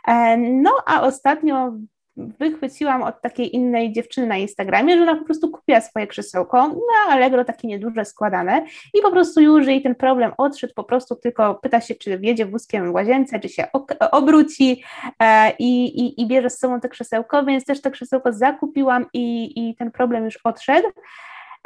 [0.09, 1.73] E, no a ostatnio
[2.19, 7.13] wychwyciłam od takiej innej dziewczyny na Instagramie, że ona po prostu kupiła swoje krzesełko na
[7.13, 11.55] Allegro, takie nieduże, składane i po prostu już jej ten problem odszedł, po prostu tylko
[11.55, 13.67] pyta się, czy wjedzie wózkiem w łazience, czy się
[14.13, 14.83] obróci
[15.23, 19.53] e, i, i, i bierze z sobą to krzesełko, więc też to krzesełko zakupiłam i,
[19.69, 20.89] i ten problem już odszedł.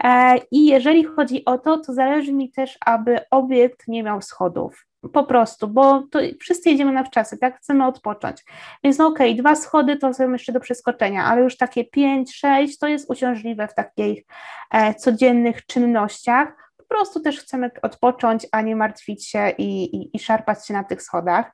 [0.05, 4.87] E, I jeżeli chodzi o to, to zależy mi też, aby obiekt nie miał schodów.
[5.12, 7.59] Po prostu, bo to wszyscy jedziemy na wczasy, tak?
[7.59, 8.45] Chcemy odpocząć.
[8.85, 12.37] Więc no okej, okay, dwa schody to są jeszcze do przeskoczenia, ale już takie pięć,
[12.37, 14.25] sześć to jest uciążliwe w takich
[14.71, 16.73] e, codziennych czynnościach.
[16.77, 20.85] Po prostu też chcemy odpocząć, a nie martwić się i, i, i szarpać się na
[20.85, 21.53] tych schodach.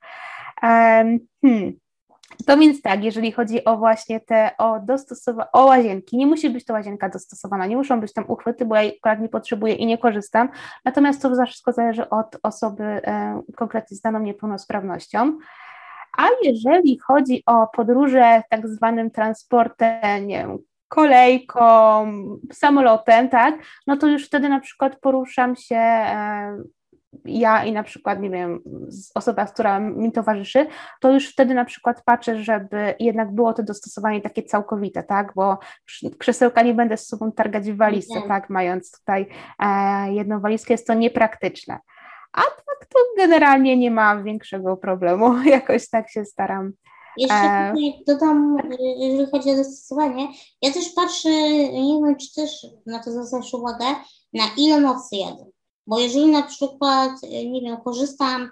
[0.63, 1.88] Um, hmm.
[2.47, 6.65] To więc tak, jeżeli chodzi o właśnie te o dostosowa- o łazienki, nie musi być
[6.65, 9.99] to łazienka dostosowana, nie muszą być tam uchwyty, bo ja akurat nie potrzebuję i nie
[9.99, 10.49] korzystam,
[10.85, 15.39] natomiast to wszystko zależy od osoby e, konkretnie z daną niepełnosprawnością.
[16.19, 21.61] A jeżeli chodzi o podróże tak zwanym transportem, nie wiem, kolejką,
[22.53, 23.55] samolotem, tak,
[23.87, 26.57] no to już wtedy na przykład poruszam się e,
[27.25, 28.61] ja i na przykład, nie wiem,
[29.15, 30.67] osoba, która mi towarzyszy,
[31.01, 35.59] to już wtedy na przykład patrzę, żeby jednak było to dostosowanie takie całkowite, tak, bo
[36.19, 38.29] krzesełka nie będę z sobą targać w walizce, mhm.
[38.29, 39.27] tak, mając tutaj
[39.59, 41.79] e, jedną walizkę, jest to niepraktyczne.
[42.33, 46.73] A tak to generalnie nie ma większego problemu, jakoś tak się staram.
[47.17, 47.75] Jeszcze e...
[48.07, 48.59] dodam,
[48.99, 50.29] jeżeli chodzi o dostosowanie,
[50.63, 51.31] ja też patrzę,
[51.71, 53.85] nie wiem, czy też na to zwracasz uwagę,
[54.33, 55.45] na ile nocy jadę.
[55.89, 58.51] Bo jeżeli na przykład, e, nie wiem, korzystam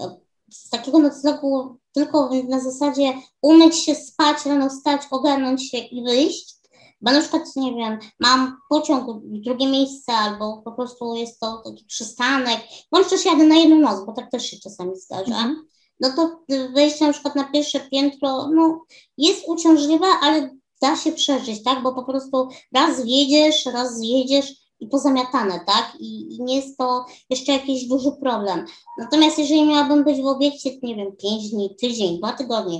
[0.00, 0.16] e,
[0.50, 6.54] z takiego noclegu tylko na zasadzie umyć się, spać, rano wstać, ogarnąć się i wyjść,
[7.00, 11.62] bo na przykład, nie wiem, mam pociąg w drugie miejsce albo po prostu jest to
[11.64, 12.60] taki przystanek,
[12.92, 15.66] bądź też jadę na jedną noc, bo tak też się czasami zdarza, mm
[16.00, 16.40] no to
[16.74, 18.84] wejście na przykład na pierwsze piętro, no
[19.18, 20.50] jest uciążliwe, ale
[20.82, 21.82] da się przeżyć, tak?
[21.82, 25.92] Bo po prostu raz wjedziesz, raz zjedziesz pozamiatane, tak?
[26.00, 28.64] I, I, nie jest to jeszcze jakiś duży problem.
[28.98, 32.78] Natomiast jeżeli miałabym być w obiekcie, nie wiem, pięć dni, tydzień, dwa tygodnie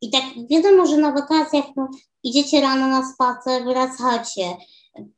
[0.00, 1.88] i tak wiadomo, że na wakacjach no,
[2.22, 4.56] idziecie rano na spacer, wracacie,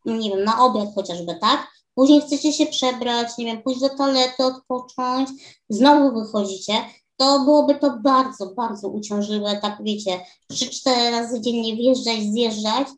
[0.04, 1.68] nie wiem, na obiad chociażby, tak?
[1.94, 5.28] Później chcecie się przebrać, nie wiem, pójść do toalety, odpocząć,
[5.68, 6.72] znowu wychodzicie,
[7.16, 10.20] to byłoby to bardzo, bardzo uciążliwe, tak wiecie,
[10.52, 12.88] 3-4 razy dziennie wjeżdżać, zjeżdżać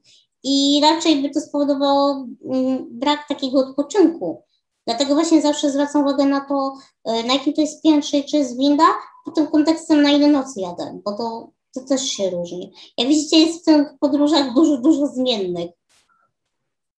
[0.43, 4.43] i raczej by to spowodowało mm, brak takiego odpoczynku.
[4.87, 6.75] Dlatego właśnie zawsze zwracam uwagę na to,
[7.05, 8.85] e, na jakim to jest piętrze czy jest winda,
[9.25, 12.73] pod tym kontekstem na ile nocy jadę, bo to, to też się różni.
[12.99, 15.71] Jak widzicie, jest w tych podróżach dużo, dużo zmiennych.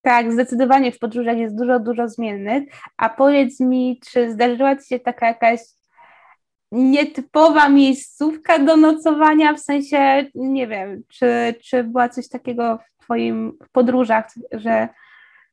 [0.01, 2.63] Tak, zdecydowanie w podróżach jest dużo, dużo zmiennych.
[2.97, 5.59] A powiedz mi, czy zdarzyła Ci się taka jakaś
[6.71, 14.25] nietypowa miejscówka do nocowania, w sensie, nie wiem, czy, czy była coś takiego Twoim podróżach,
[14.51, 14.89] że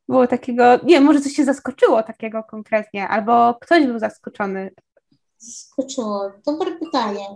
[0.08, 4.70] było takiego, nie może coś się zaskoczyło takiego konkretnie, albo ktoś był zaskoczony?
[5.38, 7.26] Zaskoczyło, dobre pytanie.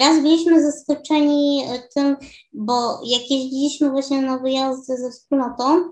[0.00, 1.64] Raz byliśmy zaskoczeni
[1.94, 2.16] tym,
[2.52, 5.90] bo jak jeździliśmy właśnie na wyjazdy ze wspólnotą,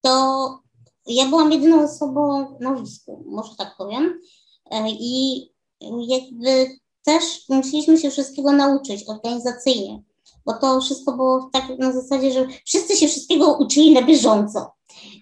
[0.00, 0.64] to
[1.06, 4.20] ja byłam jedyną osobą na wózku, może tak powiem.
[4.70, 5.42] E, I
[6.08, 6.66] jakby
[7.04, 10.02] też musieliśmy się wszystkiego nauczyć organizacyjnie,
[10.46, 14.72] bo to wszystko było tak na zasadzie, że wszyscy się wszystkiego uczyli na bieżąco.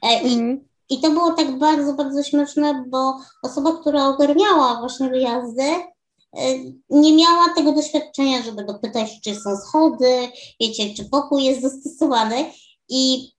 [0.02, 0.64] E, I, mm.
[0.90, 6.58] I to było tak bardzo, bardzo śmieszne, bo osoba, która ogarniała właśnie wyjazdy, e,
[6.90, 10.28] nie miała tego doświadczenia, żeby dopytać, czy są schody,
[10.60, 12.44] wiecie, czy pokój jest dostosowany.
[12.88, 13.30] I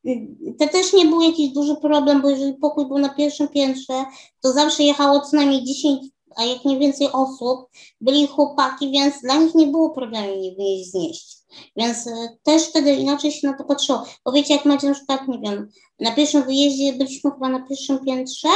[0.59, 4.05] to też nie był jakiś duży problem, bo jeżeli pokój był na pierwszym piętrze,
[4.41, 6.05] to zawsze jechało co najmniej 10
[6.37, 7.69] a jak nie więcej osób,
[8.01, 11.37] byli chłopaki, więc dla nich nie było problemu nie znieść.
[11.75, 14.03] Więc e, też wtedy inaczej się na to patrzyło.
[14.25, 15.69] Bo wiecie, jak macie na przykład, nie wiem,
[15.99, 18.49] na pierwszym wyjeździe byliśmy chyba na pierwszym piętrze,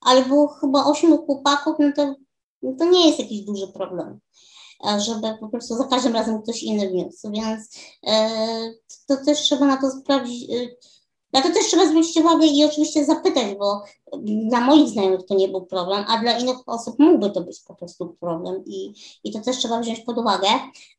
[0.00, 2.14] ale było chyba ośmiu chłopaków, no to,
[2.62, 4.20] no to nie jest jakiś duży problem
[4.88, 8.30] e, żeby po prostu za każdym razem ktoś inny wniósł, więc e,
[9.08, 10.50] to też trzeba na to sprawdzić,
[11.36, 13.82] na to też trzeba zwrócić uwagę i oczywiście zapytać, bo
[14.22, 17.74] dla moich znajomych to nie był problem, a dla innych osób mógłby to być po
[17.74, 18.92] prostu problem i,
[19.24, 20.48] i to też trzeba wziąć pod uwagę.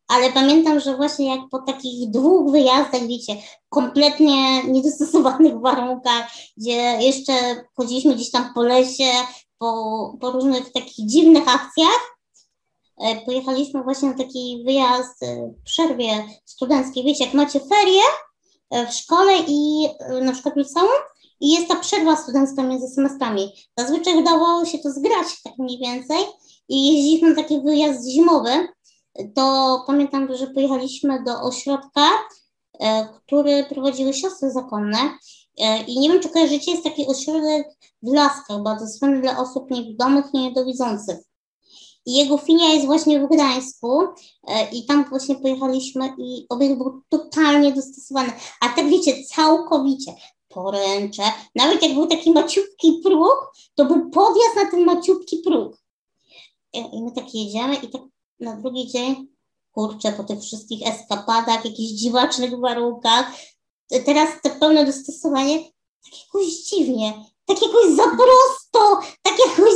[0.08, 3.34] Ale pamiętam, że właśnie jak po takich dwóch wyjazdach, wiecie,
[3.70, 7.34] kompletnie niedostosowanych warunkach, gdzie jeszcze
[7.76, 9.12] chodziliśmy gdzieś tam po lesie,
[9.58, 12.18] po, po różnych takich dziwnych akcjach,
[12.98, 17.04] e, pojechaliśmy właśnie na taki wyjazd e, w przerwie studenckiej.
[17.04, 18.02] Wiecie, jak macie ferie,
[18.72, 20.90] w szkole i e, na przykład liceum
[21.40, 23.54] i jest ta przerwa studencka między semestrami.
[23.78, 26.18] Zazwyczaj udawało się to zgrać tak mniej więcej
[26.70, 28.68] i jeździliśmy na taki wyjazd zimowy,
[29.36, 32.10] to pamiętam, że pojechaliśmy do ośrodka,
[32.80, 34.98] e, który prowadziły siostry zakonne
[35.88, 37.68] i nie wiem, czy kojarzycie, jest taki ośrodek
[38.02, 41.18] w Laskach, bardzo dostępny dla osób niewidomych i niedowidzących.
[42.08, 44.02] Jego filia jest właśnie w Gdańsku
[44.48, 48.32] e, i tam właśnie pojechaliśmy i obiekt był totalnie dostosowany.
[48.62, 50.14] A tak wiecie, całkowicie
[50.48, 51.24] poręcze.
[51.56, 55.78] Nawet jak był taki maciupki próg, to był podjazd na ten maciupki próg.
[56.76, 58.02] E, I my tak jedziemy i tak
[58.40, 59.28] na drugi dzień,
[59.72, 63.32] kurczę, po tych wszystkich eskapadach, jakichś dziwacznych warunkach,
[63.92, 65.64] e, teraz to pełne dostosowanie,
[66.04, 67.14] tak jakoś dziwnie,
[67.46, 68.04] tak jakoś za
[68.78, 69.74] prosto, tak jakoś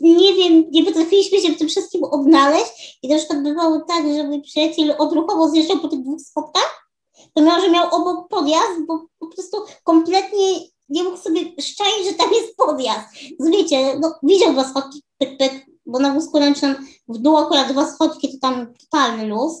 [0.00, 4.24] nie wiem, nie potrafiliśmy się w tym wszystkim odnaleźć i na przykład bywało tak, że
[4.24, 6.90] mój przyjaciel odruchowo zjeżdżał po tych dwóch spotkach,
[7.34, 12.14] to miał, że miał obok podjazd, bo po prostu kompletnie nie mógł sobie szczaić, że
[12.14, 13.08] tam jest podjazd.
[13.40, 17.92] Wiecie, no, widział dwa schodki, pyk, pyk, bo na wózku ręcznym w dół akurat dwa
[17.92, 19.52] schodki, to tam totalny luz.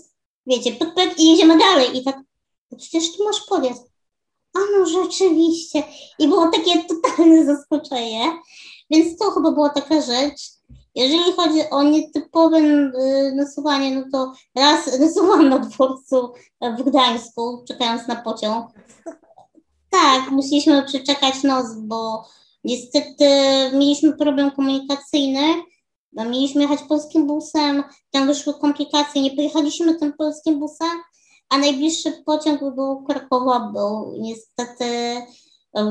[0.46, 2.16] Wiecie, pyk, pyk i jedziemy dalej i tak,
[2.70, 3.95] no przecież tu masz podjazd.
[4.56, 5.82] A no rzeczywiście.
[6.18, 8.32] I było takie totalne zaskoczenie.
[8.90, 10.40] Więc to chyba była taka rzecz.
[10.94, 12.92] Jeżeli chodzi o nietypowe y,
[13.34, 16.32] nasuwanie, no to raz rysowałam na dworcu
[16.78, 18.66] w Gdańsku, czekając na pociąg.
[19.90, 22.24] Tak, musieliśmy przeczekać noc, bo
[22.64, 23.24] niestety
[23.72, 25.54] mieliśmy problem komunikacyjny.
[26.12, 30.88] Mieliśmy jechać polskim busem, tam wyszły komplikacje, nie pojechaliśmy tym polskim busem,
[31.48, 34.86] a najbliższy pociąg do Krakowa był niestety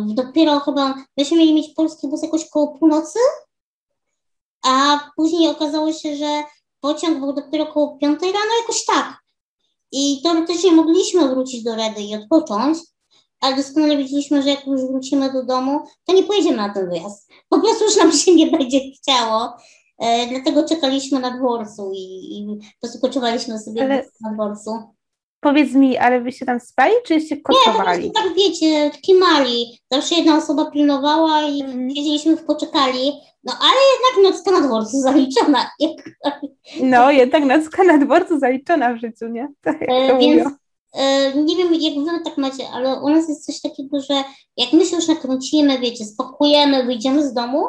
[0.07, 3.19] Dopiero chyba myśmy mieli mieć polski bus jakoś koło północy,
[4.63, 6.43] a później okazało się, że
[6.79, 9.17] pociąg był dopiero koło piątej rano, jakoś tak.
[9.91, 12.77] I teoretycznie mogliśmy wrócić do Redy i odpocząć,
[13.41, 17.29] ale doskonale wiedzieliśmy, że jak już wrócimy do domu, to nie pojedziemy na ten wyjazd.
[17.49, 19.53] Po prostu już nam się nie będzie chciało.
[19.99, 22.99] e, dlatego czekaliśmy na dworcu i, i po prostu
[23.59, 24.09] sobie Ale...
[24.21, 24.94] na dworcu.
[25.45, 28.03] Powiedz mi, ale wy się tam spali, czy się koczowali?
[28.03, 29.79] Nie, tak wiecie, kimali.
[29.91, 31.89] Zawsze jedna osoba pilnowała i mm.
[31.89, 33.11] siedzieliśmy w poczekali.
[33.43, 35.69] No ale jednak nocka na dworcu zaliczona.
[36.83, 39.47] No, jednak nocka na dworcu zaliczona w życiu, nie?
[39.61, 40.49] Tak e, więc
[40.93, 44.23] e, nie wiem, jak wy tak macie, ale u nas jest coś takiego, że
[44.57, 47.65] jak my się już nakręcimy, wiecie, spokojemy, wyjdziemy z domu,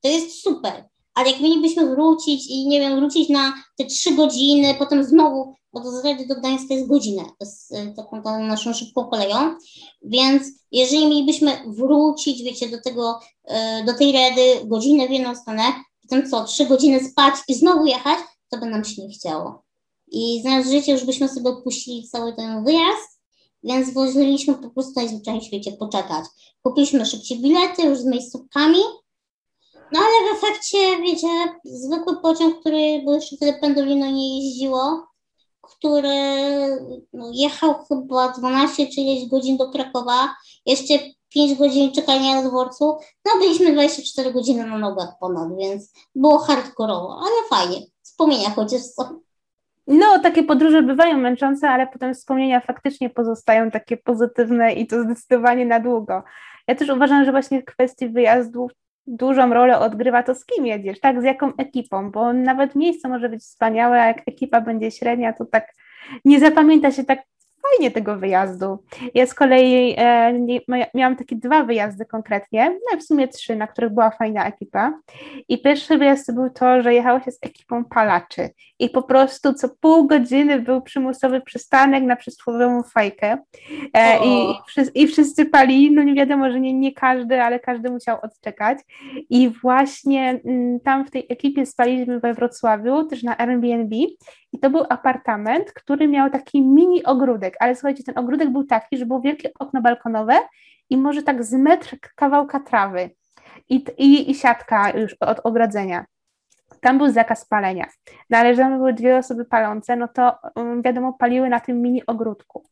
[0.00, 0.84] to jest super.
[1.14, 5.80] Ale jak mielibyśmy wrócić i nie wiem, wrócić na te trzy godziny, potem znowu, bo
[5.80, 9.54] to z do Gdańska jest godzinę, z taką tą naszą szybką koleją,
[10.02, 15.62] więc jeżeli mielibyśmy wrócić, wiecie, do tego, e, do tej redy godzinę w jedną stronę,
[16.02, 18.18] potem co, trzy godziny spać i znowu jechać,
[18.50, 19.62] to by nam się nie chciało.
[20.12, 23.20] I znając życie, już byśmy sobie odpuścili cały ten wyjazd,
[23.62, 26.24] więc woleliśmy po prostu najzwyczajniej w świecie poczekać.
[26.62, 28.78] Kupiliśmy szybciej bilety już z miejscówkami,
[29.92, 31.28] no ale w efekcie, wiecie,
[31.64, 35.06] zwykły pociąg, który, bo jeszcze wtedy Pendolino nie jeździło,
[35.60, 36.08] który
[37.12, 40.34] no, jechał chyba 12 czy ileś godzin do Krakowa,
[40.66, 40.94] jeszcze
[41.28, 42.84] 5 godzin czekania na dworcu,
[43.24, 49.20] no byliśmy 24 godziny na nogach ponad, więc było hardkorowo, ale fajnie, wspomnienia chociaż są.
[49.86, 55.66] No, takie podróże bywają męczące, ale potem wspomnienia faktycznie pozostają takie pozytywne i to zdecydowanie
[55.66, 56.22] na długo.
[56.68, 58.72] Ja też uważam, że właśnie w kwestii wyjazdów
[59.06, 63.28] dużą rolę odgrywa to, z kim jedziesz, tak, z jaką ekipą, bo nawet miejsce może
[63.28, 65.74] być wspaniałe, a jak ekipa będzie średnia, to tak
[66.24, 67.22] nie zapamięta się tak
[67.70, 68.78] fajnie tego wyjazdu.
[69.14, 70.32] Ja z kolei e,
[70.94, 74.92] miałam takie dwa wyjazdy konkretnie, no w sumie trzy, na których była fajna ekipa.
[75.48, 78.50] I pierwszy wyjazd był to, że jechało się z ekipą palaczy.
[78.78, 83.38] I po prostu co pół godziny był przymusowy przystanek na przysłowiową fajkę.
[83.94, 84.54] E, i,
[84.94, 88.78] i, wszyscy pali, no nie wiadomo, że nie, nie każdy, ale każdy musiał odczekać.
[89.30, 93.96] I właśnie m, mm, tam w tej ekipie spaliśmy we Wrocławiu, też na Airbnb
[94.52, 98.98] i to był apartament, który miał taki mini ogródek, ale słuchajcie, ten ogródek był taki,
[98.98, 100.38] że było wielkie okno balkonowe
[100.90, 103.10] i może tak z metr kawałka trawy
[103.68, 106.04] i, i, i siatka już od ogrodzenia.
[106.80, 107.86] Tam był zakaz palenia.
[108.30, 112.06] No ale że były dwie osoby palące, no to um, wiadomo, paliły na tym mini
[112.06, 112.64] ogródku.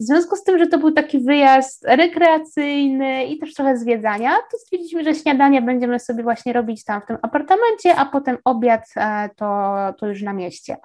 [0.00, 4.58] W związku z tym, że to był taki wyjazd rekreacyjny i też trochę zwiedzania, to
[4.58, 9.28] stwierdziliśmy, że śniadanie będziemy sobie właśnie robić tam w tym apartamencie, a potem obiad e,
[9.36, 10.76] to, to już na mieście.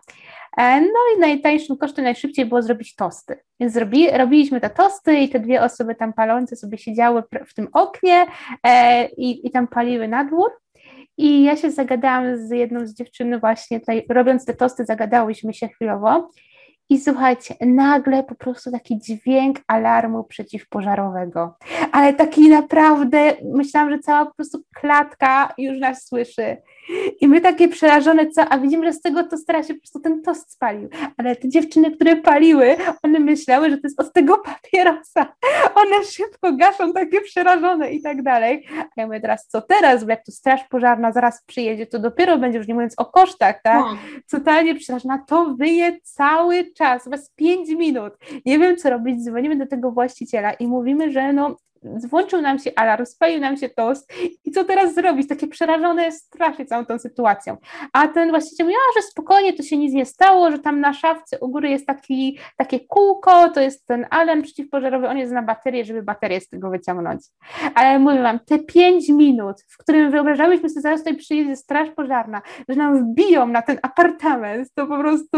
[0.58, 3.39] E, no i najtańszym kosztem najszybciej było zrobić tosty.
[3.60, 7.67] Więc zrobi, robiliśmy te tosty i te dwie osoby tam palące sobie siedziały w tym
[7.73, 8.25] oknie
[8.63, 10.51] e, i, i tam paliły na dwór.
[11.17, 15.67] I ja się zagadałam z jedną z dziewczyny właśnie tutaj, robiąc te tosty, zagadałyśmy się
[15.67, 16.30] chwilowo
[16.89, 21.58] i słuchajcie, nagle po prostu taki dźwięk alarmu przeciwpożarowego,
[21.91, 26.58] ale taki naprawdę, myślałam, że cała po prostu klatka już nas słyszy.
[27.21, 30.21] I my takie przerażone, co, a widzimy, że z tego tostera się po prostu ten
[30.21, 30.89] tost spalił.
[31.17, 35.36] Ale te dziewczyny, które paliły, one myślały, że to jest od tego papierosa.
[35.76, 38.67] One szybko gaszą, takie przerażone i tak dalej.
[38.80, 42.38] A ja mówię teraz, co teraz, bo jak tu straż pożarna zaraz przyjedzie, to dopiero
[42.38, 43.80] będzie, już nie mówiąc o kosztach, tak?
[43.80, 43.98] No.
[44.32, 48.13] Totalnie przerażona, to wyje cały czas, bez pięć minut.
[48.45, 51.56] Nie wiem, co robić, dzwonimy do tego właściciela i mówimy, że no
[52.10, 54.13] włączył nam się alarm, spalił nam się tost
[54.45, 55.28] i co teraz zrobić?
[55.28, 57.58] Takie przerażone strasznie całą tą sytuacją.
[57.93, 61.39] A ten właściciel mówi, że spokojnie, to się nic nie stało, że tam na szafce
[61.39, 65.86] u góry jest taki, takie kółko, to jest ten alarm przeciwpożarowy, on jest na baterię,
[65.86, 67.21] żeby baterię z tego wyciągnąć.
[67.76, 72.41] Ale mówię wam, te pięć minut, w którym wyobrażałyśmy sobie, zaraz tutaj przyjedzie straż pożarna,
[72.69, 75.38] że nam wbiją na ten apartament, to po prostu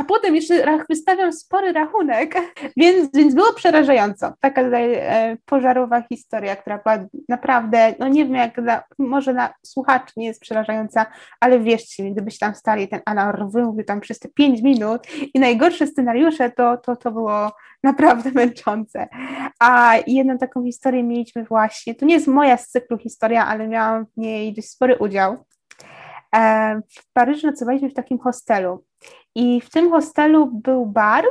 [0.00, 2.34] a potem jeszcze wystawiam spory rachunek,
[2.76, 4.32] więc, więc było przerażająco.
[4.40, 9.54] Taka tutaj e, pożarowa historia, która była naprawdę, no nie wiem jak dla, może na
[9.62, 11.06] słuchaczy nie jest przerażająca,
[11.40, 15.40] ale wierzcie mi, gdybyście tam stali, ten alarm wymówił tam przez te pięć minut i
[15.40, 19.08] najgorsze scenariusze, to, to, to było naprawdę męczące.
[19.58, 24.06] A jedną taką historię mieliśmy właśnie, to nie jest moja z cyklu historia, ale miałam
[24.06, 25.36] w niej dość spory udział.
[26.36, 28.89] E, w Paryżu nocowaliśmy w takim hostelu
[29.34, 31.24] i w tym hostelu był bar,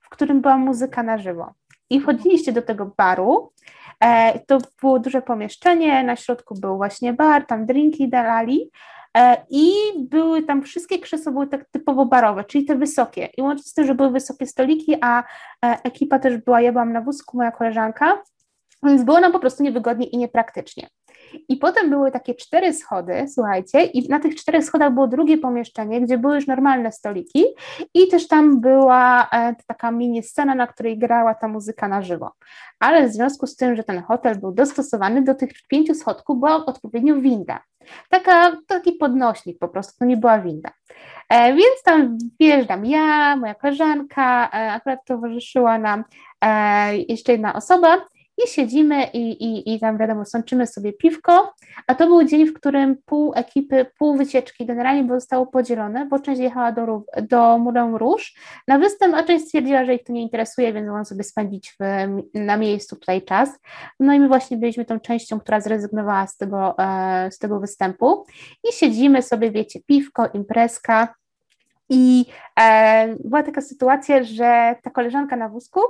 [0.00, 1.52] w którym była muzyka na żywo.
[1.90, 3.52] I wchodziliście do tego baru.
[4.00, 8.70] E, to było duże pomieszczenie, na środku był właśnie bar, tam drinki dalali.
[9.16, 13.28] E, I były tam wszystkie krzesła były tak typowo barowe, czyli te wysokie.
[13.36, 15.24] I łącznie z tym, że były wysokie stoliki, a
[15.62, 18.22] ekipa też była, ja byłam na wózku, moja koleżanka,
[18.82, 20.88] więc było nam po prostu niewygodnie i niepraktycznie.
[21.48, 26.00] I potem były takie cztery schody, słuchajcie, i na tych czterech schodach było drugie pomieszczenie,
[26.00, 27.44] gdzie były już normalne stoliki
[27.94, 32.32] i też tam była e, taka mini scena, na której grała ta muzyka na żywo.
[32.80, 36.66] Ale w związku z tym, że ten hotel był dostosowany do tych pięciu schodków, była
[36.66, 37.60] odpowiednio winda.
[38.08, 40.70] Taka, taki podnośnik po prostu, to nie była winda.
[41.28, 46.04] E, więc tam wjeżdżam ja, moja koleżanka, e, akurat towarzyszyła nam
[46.44, 47.98] e, jeszcze jedna osoba
[48.44, 51.54] i siedzimy i, i, i tam wiadomo, sączymy sobie piwko,
[51.86, 56.40] a to był dzień, w którym pół ekipy, pół wycieczki generalnie zostało podzielone, bo część
[56.40, 58.24] jechała do, do Moulin Rouge
[58.68, 61.84] na występ, a część stwierdziła, że ich to nie interesuje, więc mogą sobie spędzić w,
[62.34, 63.50] na miejscu tutaj czas.
[64.00, 68.24] No i my właśnie byliśmy tą częścią, która zrezygnowała z tego, e, z tego występu
[68.70, 71.14] i siedzimy sobie, wiecie, piwko, imprezka,
[71.88, 72.24] i
[72.60, 75.80] e, była taka sytuacja, że ta koleżanka na wózku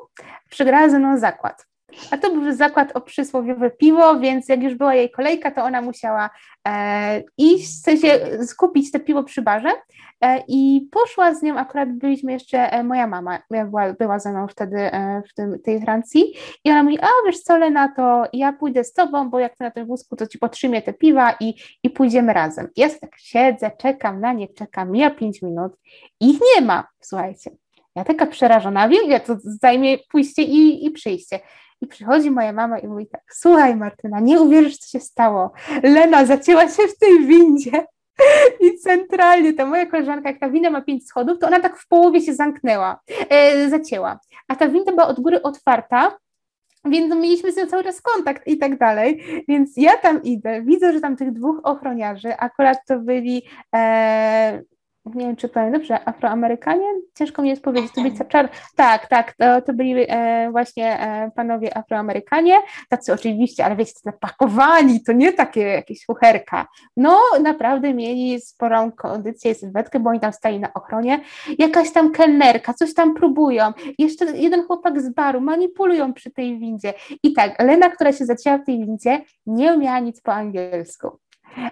[0.51, 1.67] przegrała ze mną zakład.
[2.11, 5.83] A to był zakład o przysłowiowe piwo, więc jak już była jej kolejka, to ona
[5.83, 6.31] musiała
[6.69, 9.69] e, iść, w sensie skupić te piwo przy barze
[10.21, 14.49] e, i poszła z nią, akurat byliśmy jeszcze, e, moja mama była, była ze mną
[14.49, 16.33] wtedy e, w tym, tej Francji
[16.65, 19.65] i ona mówi, a wiesz co Lena, to ja pójdę z tobą, bo jak ty
[19.65, 22.69] na tym wózku, to ci potrzymię te piwa i, i pójdziemy razem.
[22.77, 25.73] Ja tak siedzę, czekam na nie, czekam, mija pięć minut,
[26.21, 27.51] ich nie ma, słuchajcie.
[27.97, 31.41] Ja taka przerażona, wiem, ile to zajmie pójście i, i przyjście.
[31.81, 35.53] I przychodzi moja mama i mówi tak, słuchaj Martyna, nie uwierzysz, co się stało.
[35.83, 37.87] Lena zacięła się w tej windzie.
[38.65, 41.89] I centralnie ta moja koleżanka, jak ta winda ma pięć schodów, to ona tak w
[41.89, 43.01] połowie się zamknęła,
[43.31, 44.21] e, zacięła.
[44.49, 46.19] A ta winda była od góry otwarta,
[46.85, 49.23] więc mieliśmy z nią cały czas kontakt i tak dalej.
[49.49, 53.43] Więc ja tam idę, widzę, że tam tych dwóch ochroniarzy, akurat to byli
[53.75, 54.63] e,
[55.15, 56.85] nie wiem, czy powiem dobrze, Afroamerykanie?
[57.15, 58.49] Ciężko mi jest powiedzieć, to byli czar...
[58.77, 62.55] Tak, tak, to, to byli e, właśnie e, panowie Afroamerykanie,
[62.89, 66.67] tacy oczywiście, ale wiecie, zapakowani, to nie takie jakieś fucherka.
[66.97, 71.21] No, naprawdę mieli sporą kondycję i sylwetkę, bo oni tam stali na ochronie.
[71.59, 73.73] Jakaś tam kelnerka, coś tam próbują.
[73.99, 76.95] Jeszcze jeden chłopak z baru, manipulują przy tej windzie.
[77.23, 81.19] I tak, Lena, która się zacięła w tej windzie, nie umiała nic po angielsku.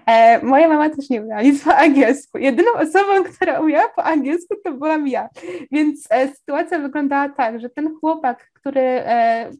[0.06, 2.38] E, moja mama też nie umiała nic po angielsku.
[2.38, 5.28] Jedyną osobą, która umiała po angielsku, to byłam ja.
[5.72, 9.50] Więc e, sytuacja wyglądała tak, że ten chłopak, który e,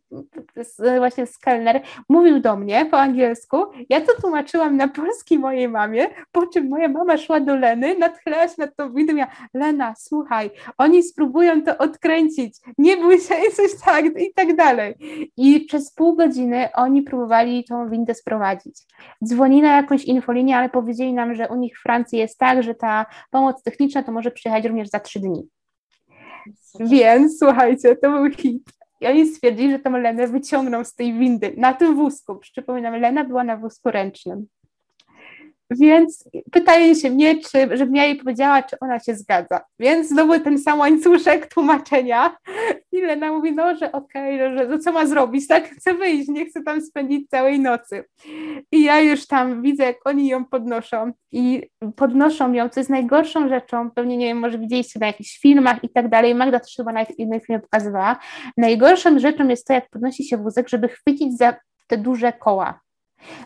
[0.99, 3.57] właśnie z kelner mówił do mnie po angielsku,
[3.89, 8.49] ja to tłumaczyłam na polski mojej mamie, po czym moja mama szła do Leny, nadchylała
[8.49, 13.53] się nad tą windą ja, Lena, słuchaj, oni spróbują to odkręcić, nie bój się i
[13.53, 14.95] coś tak i tak dalej.
[15.37, 18.83] I przez pół godziny oni próbowali tą windę sprowadzić.
[19.25, 22.75] Dzwonili na jakąś infolinię, ale powiedzieli nam, że u nich w Francji jest tak, że
[22.75, 25.49] ta pomoc techniczna to może przyjechać również za trzy dni.
[26.81, 28.84] Więc słuchajcie, to był hit.
[29.05, 32.37] I oni stwierdzili, że tą Lenę wyciągną z tej windy na tym wózku.
[32.37, 34.47] Przypominam, Lena była na wózku ręcznym.
[35.71, 39.61] Więc pytają się mnie, czy, żebym ja jej powiedziała, czy ona się zgadza.
[39.79, 42.37] Więc znowu ten sam łańcuszek tłumaczenia.
[42.93, 45.69] I Lena mówi, no, że okej, okay, że, że co ma zrobić, tak?
[45.69, 48.05] Chce wyjść, nie chce tam spędzić całej nocy.
[48.73, 51.63] I ja już tam widzę, jak oni ją podnoszą i
[51.97, 55.89] podnoszą ją, co jest najgorszą rzeczą, pewnie nie wiem, może widzieliście na jakichś filmach i
[55.89, 58.17] tak dalej, Magda też chyba na jednym filmie pokazywała,
[58.57, 61.55] najgorszą rzeczą jest to, jak podnosi się wózek, żeby chwycić za
[61.87, 62.81] te duże koła,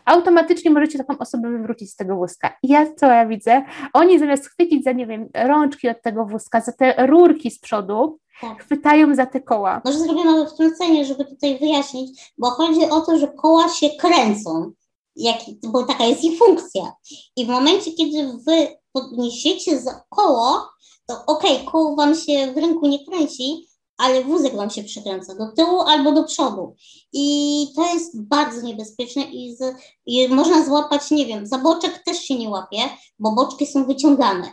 [0.04, 2.56] automatycznie możecie taką osobę wywrócić z tego wózka.
[2.62, 3.62] I ja co ja widzę?
[3.92, 8.18] Oni zamiast chwycić za, nie wiem, rączki od tego wózka, za te rurki z przodu,
[8.40, 8.62] tak.
[8.62, 9.80] chwytają za te koła.
[9.84, 13.90] Może zrobiono w tym cenie, żeby tutaj wyjaśnić, bo chodzi o to, że koła się
[13.90, 14.72] kręcą,
[15.16, 16.92] jak, bo taka jest ich funkcja.
[17.36, 20.68] I w momencie, kiedy wy podniesiecie za koło,
[21.06, 23.67] to okej, okay, koło wam się w ręku nie kręci,
[23.98, 26.74] ale wózek Wam się przykręca do tyłu albo do przodu.
[27.12, 29.76] I to jest bardzo niebezpieczne i, z,
[30.06, 32.78] i można złapać, nie wiem, za boczek też się nie łapie,
[33.18, 34.52] bo boczki są wyciągane.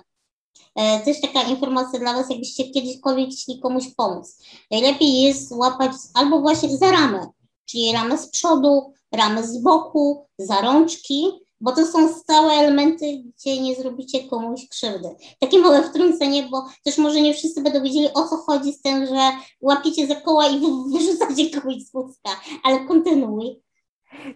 [0.76, 4.38] E, też taka informacja dla Was, jakbyście kiedyśkolwiek chcieli komuś pomóc.
[4.72, 7.28] Najlepiej jest łapać albo właśnie za ramę,
[7.66, 13.62] czyli ramę z przodu, ramę z boku, za rączki, bo to są stałe elementy, gdzie
[13.62, 15.10] nie zrobicie komuś krzywdy.
[15.40, 19.06] Takie małe wtrącenie, bo też może nie wszyscy będą wiedzieli, o co chodzi z tym,
[19.06, 19.22] że
[19.62, 20.62] łapiecie za koła i
[20.94, 22.30] wyrzucacie kogoś z wózka,
[22.64, 23.66] ale kontynuuj.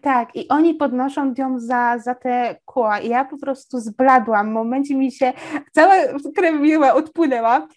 [0.02, 4.54] Tak, i oni podnoszą ją za, za te koła i ja po prostu zbladłam, w
[4.54, 5.34] momencie mi się
[5.72, 5.94] cała
[6.36, 7.68] krew miła odpłynęła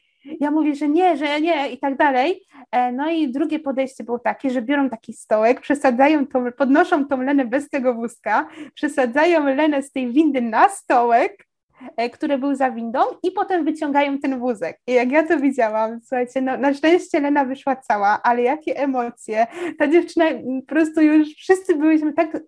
[0.40, 2.42] ja mówię, że nie, że nie i tak dalej.
[2.72, 7.22] E, no i drugie podejście było takie, że biorą taki stołek, przesadzają tą, podnoszą tą
[7.22, 11.46] Lenę bez tego wózka, przesadzają Lenę z tej windy na stołek,
[11.96, 14.78] e, który był za windą i potem wyciągają ten wózek.
[14.86, 19.46] I jak ja to widziałam, słuchajcie, no na szczęście Lena wyszła cała, ale jakie emocje.
[19.78, 20.24] Ta dziewczyna
[20.60, 22.38] po prostu już wszyscy byliśmy tak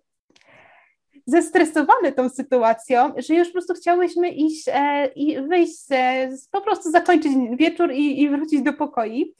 [1.25, 6.91] zestresowane tą sytuacją, że już po prostu chciałyśmy iść e, i wyjść, e, po prostu
[6.91, 9.33] zakończyć wieczór i, i wrócić do pokoi,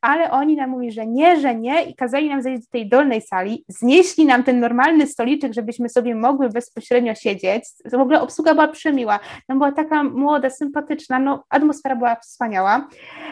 [0.00, 3.20] ale oni nam mówili, że nie, że nie i kazali nam zejść do tej dolnej
[3.20, 8.68] sali, znieśli nam ten normalny stoliczek, żebyśmy sobie mogły bezpośrednio siedzieć, w ogóle obsługa była
[8.68, 12.88] przemiła, no była taka młoda, sympatyczna, no atmosfera była wspaniała,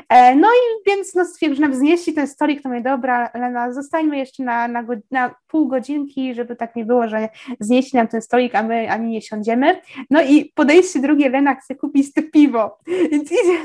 [0.08, 3.72] e, no i więc no stwierdził, że nam znieśli ten stolik, to mówię, dobra Lena,
[3.72, 7.28] zostańmy jeszcze na, na, na pół godzinki, żeby tak nie było, że
[7.60, 9.80] znieśli nam ten stolik, a my ani nie siądziemy.
[10.10, 12.78] No i podejście drugie, Lena chce kupić te piwo,
[13.10, 13.58] więc idzie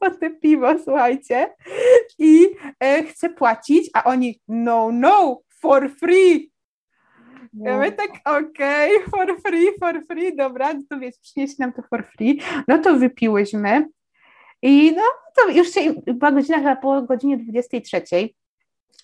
[0.00, 1.54] po piwo, słuchajcie,
[2.18, 2.46] i
[2.80, 6.52] e, chce płacić, a oni no, no, for free.
[7.64, 11.72] Ja my tak, okej, okay, for free, for free, dobra, no to wiesz, przynieśli nam
[11.72, 13.88] to for free, no to wypiłyśmy.
[14.62, 15.02] I no
[15.36, 18.02] to już się, była godzina chyba po godzinie 23,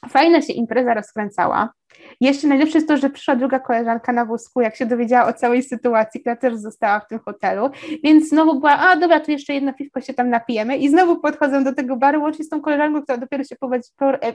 [0.09, 1.72] Fajna się impreza rozkręcała.
[2.20, 5.62] Jeszcze najlepsze jest to, że przyszła druga koleżanka na wózku, jak się dowiedziała o całej
[5.62, 7.70] sytuacji, która też została w tym hotelu,
[8.05, 10.76] więc znowu była, a dobra, to jeszcze jedno piwko się tam napijemy.
[10.76, 13.57] I znowu podchodzę do tego baru, łącznie z tą koleżanką, która dopiero się
[14.01, 14.35] e,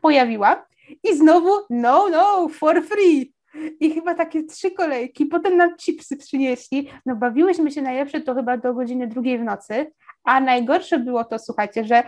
[0.00, 0.66] pojawiła.
[1.04, 3.36] I znowu no, no, for free.
[3.80, 8.56] I chyba takie trzy kolejki, potem nam chipsy przynieśli, no bawiłyśmy się najlepsze to chyba
[8.56, 9.92] do godziny drugiej w nocy,
[10.26, 12.02] a najgorsze było to, słuchajcie, że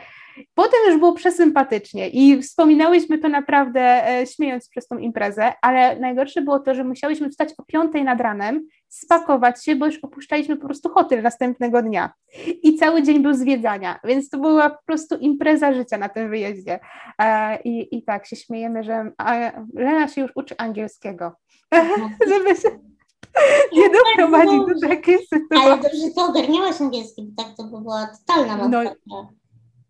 [0.54, 6.42] potem już było przesympatycznie i wspominałyśmy to naprawdę e, śmiejąc przez tą imprezę, ale najgorsze
[6.42, 10.66] było to, że musiałyśmy wstać o piątej nad ranem, spakować się, bo już opuszczaliśmy po
[10.66, 12.12] prostu hotel następnego dnia.
[12.62, 16.80] I cały dzień był zwiedzania, więc to była po prostu impreza życia na tym wyjeździe.
[17.22, 19.10] E, I, i tak się śmiejemy, że
[19.74, 21.36] Lena się już uczy angielskiego,
[22.30, 22.68] żeby się
[23.72, 25.66] nie doprowadzić do takiej sytuacji.
[25.66, 28.95] Ale dobrze to ogarniałaś angielski, bo tak to by była totalna masakra.
[29.07, 29.29] No,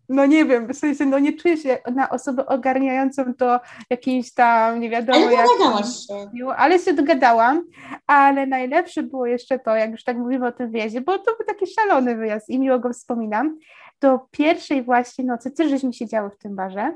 [0.09, 3.59] no nie wiem, w sensie, no nie czuję się na osobę ogarniającą to
[3.89, 5.47] jakimś tam, nie wiadomo ale jak.
[5.85, 6.47] się.
[6.57, 7.63] Ale się dogadałam,
[8.07, 11.45] ale najlepsze było jeszcze to, jak już tak mówimy o tym wyjeździe, bo to był
[11.47, 13.57] taki szalony wyjazd i miło go wspominam,
[14.01, 16.93] do pierwszej właśnie nocy też żeśmy siedziały w tym barze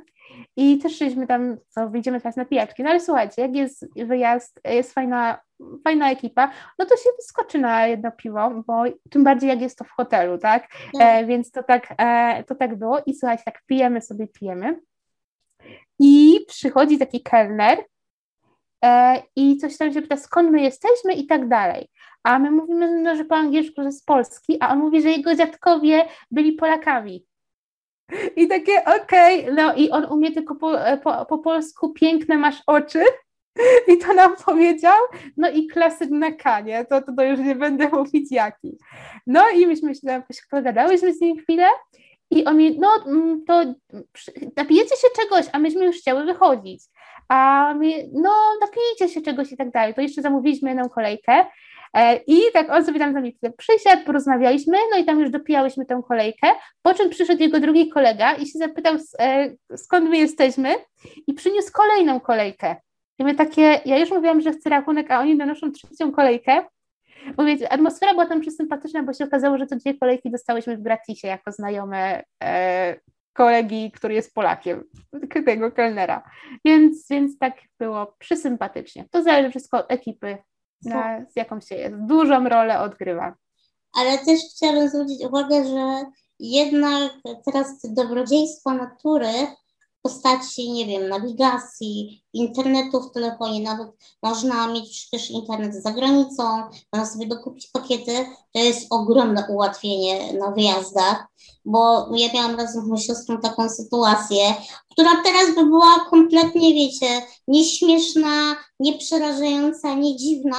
[0.55, 4.59] i też szliśmy tam, co wyjdziemy teraz na pijaczki, no ale słuchajcie, jak jest wyjazd,
[4.65, 5.39] jest fajna,
[5.84, 9.84] fajna ekipa, no to się wyskoczy na jedno piwo, bo tym bardziej jak jest to
[9.84, 10.67] w hotelu, tak,
[10.99, 12.99] e, więc to tak, e, to tak było.
[13.05, 14.79] I słuchajcie, tak pijemy sobie, pijemy.
[15.99, 17.86] I przychodzi taki kelner
[18.86, 21.13] e, i coś tam się pyta, skąd my jesteśmy?
[21.13, 21.88] I tak dalej.
[22.23, 25.36] A my mówimy, no, że po angielsku, że z Polski, a on mówi, że jego
[25.36, 27.25] dziadkowie byli Polakami.
[28.36, 29.54] I takie, okej, okay.
[29.54, 33.04] no i on umie tylko po, po, po polsku, piękne masz oczy.
[33.91, 34.97] I to nam powiedział,
[35.38, 38.78] no i klasyk na kanie, to, to, to już nie będę mówić jaki.
[39.28, 41.68] No i myśmy się pogadałyśmy z nim chwilę
[42.32, 43.64] i on mi, no mm, to
[44.58, 46.84] napijecie się czegoś, a myśmy już chciały wychodzić.
[47.30, 48.32] A my, no
[48.62, 49.93] napijcie się czegoś i tak dalej.
[49.93, 51.45] To jeszcze zamówiliśmy jedną kolejkę E,
[52.28, 56.02] I tak on sobie tam za mnie przysiadł, porozmawialiśmy, no i tam już dopijałyśmy tę
[56.08, 56.48] kolejkę,
[56.82, 60.76] po czym przyszedł jego drugi kolega i się zapytał, e, skąd my jesteśmy
[61.28, 62.76] i przyniósł kolejną kolejkę.
[63.20, 66.66] I my takie, ja już mówiłam, że chcę rachunek, a oni donoszą trzecią kolejkę.
[67.38, 71.28] Mówię, atmosfera była tam przesympatyczna, bo się okazało, że te dwie kolejki dostałyśmy w gratisie
[71.28, 72.96] jako znajome e,
[73.34, 74.84] kolegi, który jest Polakiem,
[75.46, 76.24] tego kelnera.
[76.66, 79.06] Więc, więc tak było przysympatycznie.
[79.12, 80.38] To zależy wszystko od ekipy,
[80.86, 81.95] na, z jaką się jest.
[81.95, 83.36] Dużą rolę odgrywa.
[83.93, 86.05] Ale też chciałabym zwrócić uwagę, że
[86.39, 87.11] jednak
[87.45, 89.31] teraz dobrodziejstwo natury
[90.04, 93.88] postaci, nie wiem, nawigacji, internetu w telefonie, nawet
[94.24, 96.43] można mieć przecież internet za granicą,
[96.93, 101.26] można sobie dokupić pakiety, to jest ogromne ułatwienie na wyjazdach,
[101.66, 104.56] bo ja miałam razem z moją siostrą taką sytuację,
[104.91, 110.58] która teraz by była kompletnie, wiecie, nieśmieszna, nieprzerażająca, nie dziwna,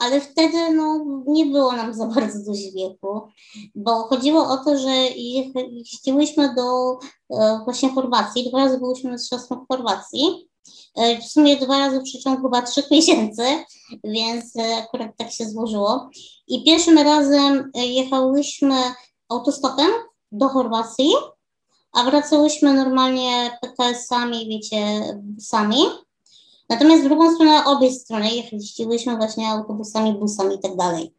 [0.00, 3.20] ale wtedy no, nie było nam za bardzo do śmiechu,
[3.74, 4.90] bo chodziło o to, że
[5.70, 6.98] jeździłyśmy do
[7.30, 10.48] e, właśnie Chorwacji, dwa razy byliśmy z siostrą w Chorwacji,
[10.96, 13.42] e, w sumie dwa razy w przeciągu chyba trzech miesięcy,
[14.04, 16.10] więc e, akurat tak się złożyło.
[16.48, 18.76] I pierwszym razem jechałyśmy
[19.28, 19.90] autostopem
[20.32, 21.10] do Chorwacji,
[21.92, 25.82] a wracałyśmy normalnie PKS-ami, wiecie, busami.
[26.70, 31.14] Natomiast w drugą stronę, obie strony jeździłyśmy właśnie autobusami, busami i tak dalej.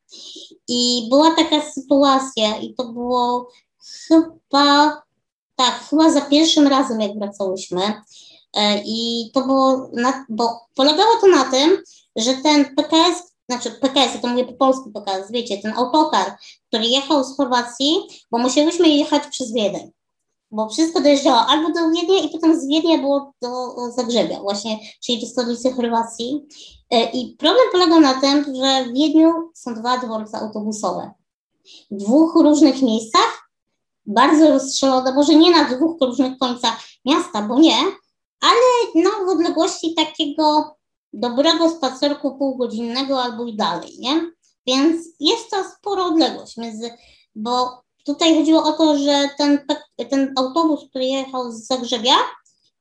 [0.68, 3.50] I była taka sytuacja i to było
[4.08, 5.02] chyba,
[5.56, 7.82] tak, chyba za pierwszym razem, jak wracałyśmy.
[8.54, 11.78] E, I to było, na, bo polegało to na tym,
[12.16, 16.38] że ten PKS, znaczy PKS, ja to mówię po polsku PKS, wiecie, ten autokar,
[16.68, 17.96] który jechał z Chorwacji,
[18.32, 19.92] bo musieliśmy jechać przez Wiedeń.
[20.52, 25.22] Bo wszystko dojeżdżało albo do Wiednia i potem z Wiednia było do Zagrzebia właśnie, czyli
[25.22, 26.46] do stolicy Chorwacji.
[26.92, 31.12] E, I problem polega na tym, że w Wiedniu są dwa dworce autobusowe.
[31.92, 33.50] W dwóch różnych miejscach,
[34.06, 37.78] bardzo rozstrzelone, może nie na dwóch różnych końcach miasta, bo nie,
[38.42, 40.76] ale na odległości takiego
[41.14, 44.32] dobrego spacerku półgodzinnego albo i dalej, nie?
[44.68, 46.92] Więc jest to spora odległość między,
[47.36, 49.60] bo tutaj chodziło o to, że ten,
[50.10, 52.16] ten autobus, który jechał z Zagrzebia,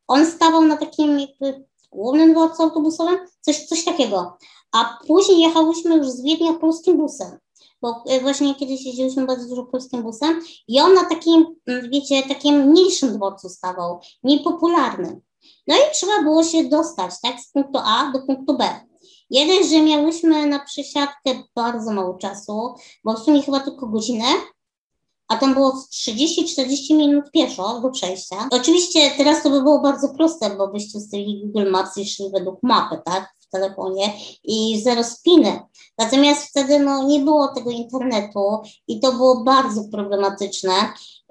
[0.09, 4.37] on stawał na takim jakby głównym dworcu autobusowym, coś, coś takiego.
[4.73, 7.39] A później jechałyśmy już z Wiednia polskim busem,
[7.83, 12.63] bo e, właśnie kiedyś jeździłyśmy bardzo dużo polskim busem i on na takim, wiecie, takim
[12.63, 15.21] mniejszym dworcu stawał, mniej popularnym.
[15.67, 18.81] No i trzeba było się dostać, tak, z punktu A do punktu B.
[19.31, 24.27] Jeden, że miałyśmy na przesiadkę bardzo mało czasu, bo w sumie chyba tylko godzinę,
[25.31, 28.49] a tam było 30-40 minut pieszo do przejścia.
[28.51, 33.01] Oczywiście teraz to by było bardzo proste, bo byście ustawili Google Maps szli według mapy,
[33.05, 34.13] tak, w telefonie
[34.45, 35.61] i zero spiny.
[35.99, 38.59] Natomiast wtedy no, nie było tego internetu
[38.89, 40.73] i to było bardzo problematyczne.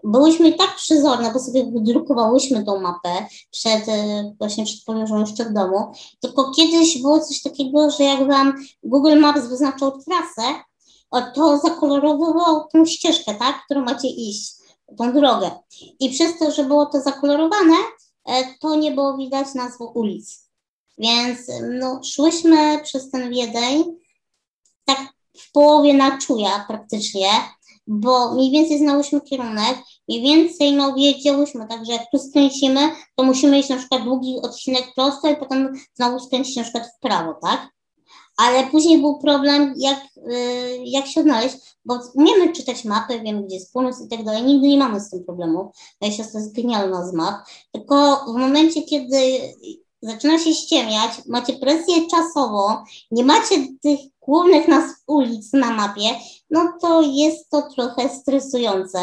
[0.04, 5.54] Byłyśmy tak przyzorne, bo sobie wydrukowałyśmy tą mapę przed, e, właśnie przed podróżą jeszcze w
[5.54, 10.69] domu, tylko kiedyś było coś takiego, że jak wam Google Maps wyznaczał trasę,
[11.36, 14.54] to zakolorowywał tą ścieżkę, tak, którą macie iść,
[14.98, 15.52] tą drogę.
[16.00, 17.76] I przez to, że było to zakolorowane,
[18.26, 20.50] e, to nie było widać nazwy ulic.
[20.98, 21.40] Więc
[21.80, 23.84] no, szłyśmy przez ten Wiedeń
[24.86, 25.00] tak
[25.38, 27.30] w połowie na czuja praktycznie,
[27.88, 32.80] bo mniej więcej znałyśmy kierunek, mniej więcej no, wiedziałyśmy, także jak tu skręcimy,
[33.16, 37.00] to musimy iść na przykład długi odcinek prosto i potem znowu skręcić na przykład w
[37.00, 37.70] prawo, tak?
[38.40, 43.56] Ale później był problem, jak, yy, jak się odnaleźć, bo umiemy czytać mapy, wiemy gdzie
[43.56, 45.72] jest północ i tak dalej, nigdy nie mamy z tym problemu.
[46.02, 47.36] Moja siostra jest genialna z map,
[47.72, 49.18] tylko w momencie, kiedy
[50.02, 52.68] zaczyna się ściemniać, macie presję czasową,
[53.12, 56.10] nie macie tych głównych nazw ulic na mapie,
[56.50, 59.00] no to jest to trochę stresujące.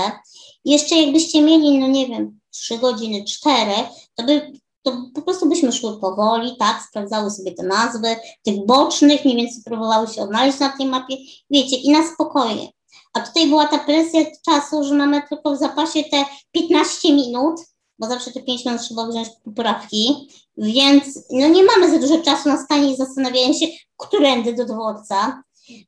[0.64, 3.74] Jeszcze jakbyście mieli, no nie wiem, trzy godziny, cztery,
[4.14, 4.52] to by
[4.86, 9.62] to po prostu byśmy szły powoli, tak, sprawdzały sobie te nazwy tych bocznych, mniej więcej
[9.64, 11.16] próbowały się odnaleźć na tej mapie,
[11.50, 12.68] wiecie, i na spokojnie.
[13.12, 17.60] A tutaj była ta presja czasu, że mamy tylko w zapasie te 15 minut,
[17.98, 22.48] bo zawsze te 5 minut trzeba wziąć poprawki, więc no nie mamy za dużo czasu
[22.48, 23.66] na stanie i zastanawianie się,
[23.96, 25.42] którędy do dworca.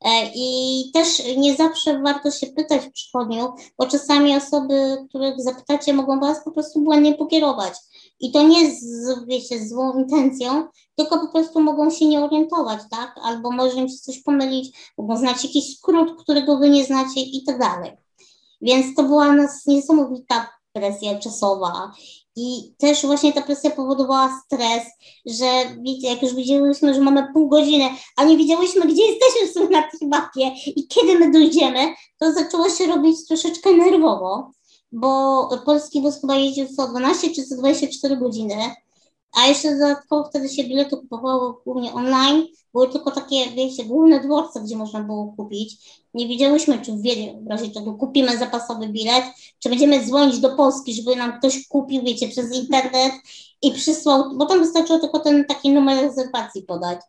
[0.04, 5.92] E, I też nie zawsze warto się pytać w przychodniu, bo czasami osoby, których zapytacie,
[5.92, 7.74] mogą Was po prostu błędnie pokierować.
[8.20, 12.80] I to nie z, wiecie, z złą intencją, tylko po prostu mogą się nie orientować,
[12.90, 13.14] tak?
[13.22, 17.44] Albo może im się coś pomylić, mogą znać jakiś skrót, którego Wy nie znacie i
[17.46, 17.92] tak dalej.
[18.60, 21.92] Więc to była nas niesamowita presja czasowa
[22.36, 24.82] i też właśnie ta presja powodowała stres,
[25.26, 25.46] że
[25.80, 27.84] wiecie, jak już widzieliśmy, że mamy pół godziny,
[28.16, 32.32] a nie wiedziałyśmy, gdzie jesteśmy w sumie na tej mapie i kiedy my dojdziemy, to
[32.32, 34.50] zaczęło się robić troszeczkę nerwowo,
[34.92, 38.54] bo polski bus chyba jeździł co 12 czy co 24 godziny,
[39.32, 42.46] a jeszcze dodatkowo wtedy się bilety kupowało głównie online.
[42.72, 45.76] Były tylko takie, wiecie, główne dworce, gdzie można było kupić.
[46.14, 47.02] Nie wiedziałyśmy, czy w,
[47.44, 49.24] w razie czego kupimy zapasowy bilet,
[49.58, 53.12] czy będziemy dzwonić do Polski, żeby nam ktoś kupił, wiecie, przez internet
[53.62, 57.00] i przysłał, bo tam wystarczyło tylko ten taki numer rezerwacji podać.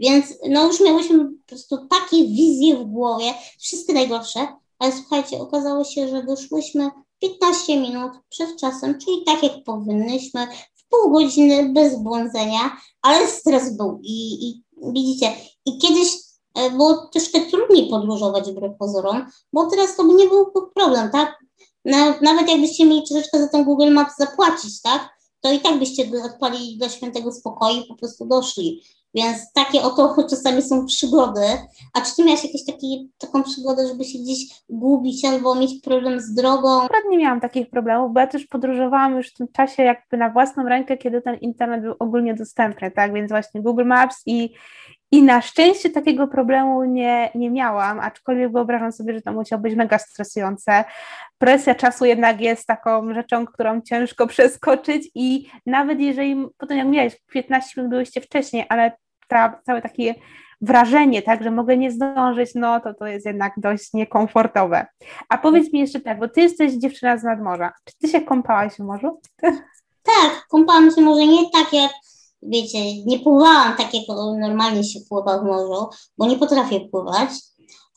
[0.00, 5.84] Więc no już miałyśmy po prostu takie wizje w głowie, wszystkie najgorsze, ale słuchajcie, okazało
[5.84, 6.90] się, że wyszłyśmy
[7.22, 10.46] 15 minut przed czasem, czyli tak jak powinnyśmy,
[10.90, 14.62] pół godziny bez błądzenia, ale stres był i, i
[14.92, 15.32] widzicie,
[15.66, 16.12] i kiedyś
[16.54, 21.38] e, było troszkę trudniej podróżować wbrew pozorom, bo teraz to by nie był problem, tak?
[22.22, 25.08] Nawet jakbyście mieli troszeczkę za ten Google Maps zapłacić, tak?
[25.40, 28.82] To i tak byście odpalili do świętego spokoju i po prostu doszli.
[29.14, 31.46] Więc takie oto czasami są przygody.
[31.94, 34.38] A czy ty miałaś jakieś taki, taką przygodę, żeby się gdzieś
[34.68, 36.82] gubić albo mieć problem z drogą?
[36.82, 40.30] Akurat nie miałam takich problemów, bo ja też podróżowałam już w tym czasie jakby na
[40.30, 43.12] własną rękę, kiedy ten internet był ogólnie dostępny, tak?
[43.12, 44.54] Więc właśnie Google Maps i,
[45.10, 49.74] i na szczęście takiego problemu nie, nie miałam, aczkolwiek wyobrażam sobie, że to musiało być
[49.74, 50.84] mega stresujące.
[51.38, 57.16] Presja czasu jednak jest taką rzeczą, którą ciężko przeskoczyć i nawet jeżeli potem jak miałeś
[57.32, 58.92] 15 minut byłyście wcześniej, ale
[59.32, 60.14] ta, całe takie
[60.60, 64.86] wrażenie, tak, że mogę nie zdążyć, no to to jest jednak dość niekomfortowe.
[65.28, 67.72] A powiedz mi jeszcze tak, bo ty jesteś dziewczyna z nadmorza.
[67.84, 69.20] Czy ty się kąpałaś w morzu?
[70.04, 71.90] Tak, kąpałam się może nie tak jak,
[72.42, 74.02] wiecie, nie pływałam tak jak
[74.40, 77.30] normalnie się pływa w morzu, bo nie potrafię pływać,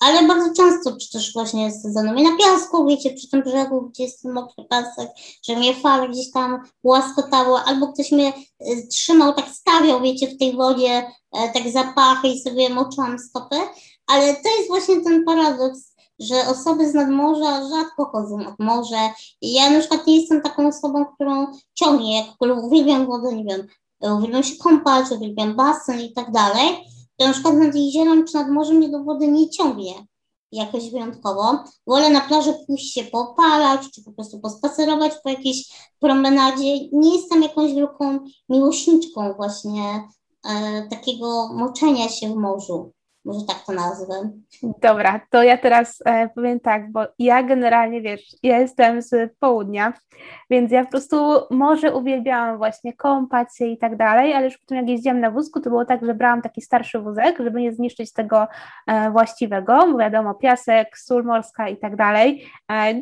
[0.06, 4.24] ale bardzo często przecież właśnie sadzano mnie na piasku, wiecie, przy tym brzegu, gdzie jest
[4.26, 5.10] mokry pasek,
[5.48, 10.38] że mnie fale gdzieś tam łaskotały, albo ktoś mnie y, trzymał, tak stawiał, wiecie, w
[10.38, 13.56] tej wodzie, e, tak zapachy i sobie moczyłam stopy,
[14.08, 19.10] ale to jest właśnie ten paradoks, że osoby z nadmorza rzadko chodzą nad morze
[19.42, 23.68] ja na przykład nie jestem taką osobą, którą ciągnie, jak uwielbiam wodę, nie wiem,
[24.18, 26.86] uwielbiam się kąpać, uwielbiam basen i tak dalej,
[27.18, 29.94] to na przykład nad jeziorem czy nad morzem mnie do wody nie ciągnie
[30.52, 31.64] jakoś wyjątkowo.
[31.88, 36.90] Wolę na plaży pójść się popalać, czy po prostu pospacerować po jakiejś promenadzie.
[36.92, 40.08] Nie jestem jakąś wielką miłośniczką właśnie
[40.46, 42.92] e, takiego moczenia się w morzu.
[43.26, 44.14] Może tak to nazwę.
[44.82, 49.94] Dobra, to ja teraz e, powiem tak, bo ja generalnie, wiesz, ja jestem z południa,
[50.50, 51.18] więc ja po prostu
[51.52, 55.62] może uwielbiałam właśnie kąpać się i tak dalej, ale już potem jak jeździłam na wózku,
[55.62, 58.48] to było tak, że brałam taki starszy wózek, żeby nie zniszczyć tego
[58.88, 62.48] e, właściwego, bo wiadomo, piasek, sól morska i tak dalej.
[62.72, 63.02] E,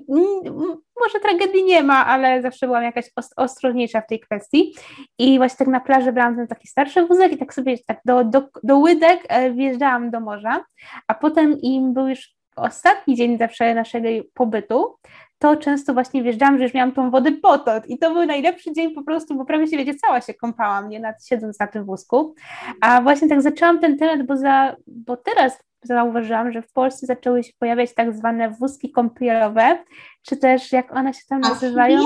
[0.99, 4.75] może tragedii nie ma, ale zawsze byłam jakaś ostrożniejsza w tej kwestii
[5.19, 8.23] i właśnie tak na plaży brałam ten taki starszy wózek i tak sobie tak do,
[8.23, 10.65] do, do łydek e, wjeżdżałam do morza,
[11.07, 14.95] a potem im był już ostatni dzień zawsze naszego pobytu,
[15.39, 18.93] to często właśnie wjeżdżałam, że już miałam tą wodę potąd i to był najlepszy dzień
[18.93, 22.35] po prostu, bo prawie się wiecie, cała się kąpałam, nie, nad, siedząc na tym wózku,
[22.81, 27.43] a właśnie tak zaczęłam ten temat, bo, za, bo teraz zauważyłam, że w Polsce zaczęły
[27.43, 29.83] się pojawiać tak zwane wózki kąpielowe,
[30.21, 31.99] czy też jak one się tam nazywają?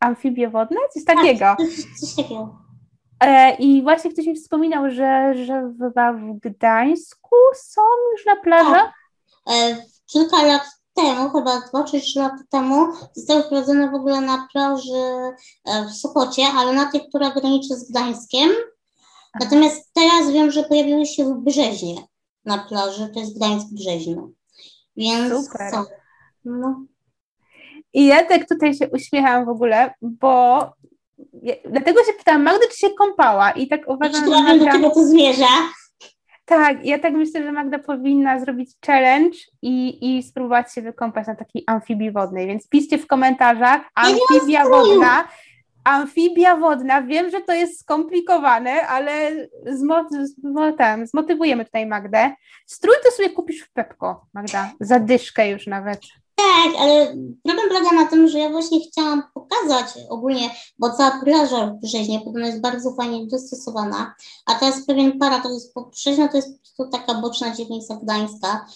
[0.00, 0.76] Amfibie wodne?
[0.94, 1.38] Coś takiego.
[1.38, 1.56] Tak,
[2.00, 2.63] coś takiego.
[3.20, 8.92] E, I właśnie ktoś mi wspominał, że, że chyba w Gdańsku są już na plażach.
[9.44, 9.54] Tak.
[9.56, 10.62] E, kilka lat
[10.94, 15.34] temu, chyba dwa czy trzy lata temu, zostały wprowadzone w ogóle na plaży
[15.64, 18.50] e, w Sopocie, ale na tej, która graniczy z Gdańskiem.
[19.40, 21.94] Natomiast teraz wiem, że pojawiły się w Brzeźnie
[22.44, 24.28] na plaży, to jest Gdańsk Brzeźno.
[24.96, 25.72] Więc Super.
[26.44, 26.84] No.
[27.92, 30.60] I ja tak tutaj się uśmiecham w ogóle, bo
[31.42, 33.50] ja, dlatego się pytałam, Magda, czy się kąpała?
[33.50, 34.64] I tak uważam, że Magda...
[34.64, 35.46] do tego to zmierza.
[36.44, 41.34] Tak, ja tak myślę, że Magda powinna zrobić challenge i, i spróbować się wykąpać na
[41.34, 45.28] takiej amfibii wodnej, więc piszcie w komentarzach amfibia wodna,
[45.84, 47.02] amfibia wodna.
[47.02, 49.30] Wiem, że to jest skomplikowane, ale
[49.66, 50.08] zmo,
[50.42, 52.34] zmo, tam, zmotywujemy tutaj Magdę.
[52.66, 56.00] Strój to sobie kupisz w Pepko, Magda, za dyszkę już nawet.
[56.36, 61.66] Tak, ale problem polega na tym, że ja właśnie chciałam pokazać ogólnie, bo cała plaża
[61.66, 64.14] w Brzeźnie podobno jest bardzo fajnie dostosowana,
[64.46, 68.66] a teraz pewien paradoks, bo Brzeźno to jest po taka boczna dzielnica gdańska.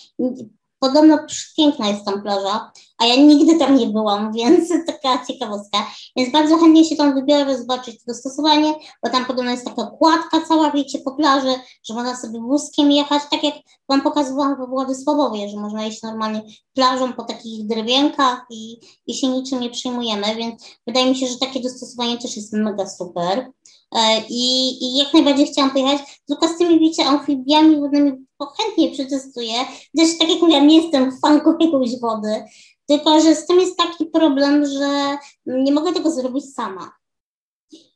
[0.79, 1.19] Podobno
[1.57, 5.87] piękna jest tam plaża, a ja nigdy tam nie byłam, więc taka ciekawostka.
[6.17, 10.41] Więc bardzo chętnie się tam wybiorę, zobaczyć to dostosowanie, bo tam podobno jest taka kładka
[10.49, 11.55] cała, wiecie, po plaży,
[11.89, 13.55] że można sobie wózkiem jechać, tak jak
[13.89, 16.43] Wam pokazywałam w Władysławowie, że można iść normalnie
[16.75, 21.39] plażą po takich drewienkach i, i się niczym nie przyjmujemy, więc wydaje mi się, że
[21.39, 23.53] takie dostosowanie też jest mega super.
[23.95, 28.13] E, I, I jak najbardziej chciałam pojechać, tylko z tymi, wiecie, amfibiami wodnymi
[28.59, 29.55] chętnie przetestuję.
[29.97, 32.45] Też tak jak mówiłam, nie jestem fanką jakąś wody,
[32.87, 36.93] tylko że z tym jest taki problem, że nie mogę tego zrobić sama.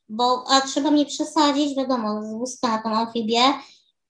[0.09, 3.41] Bo a trzeba mnie przesadzić, wiadomo, z wózka na tą amfibię,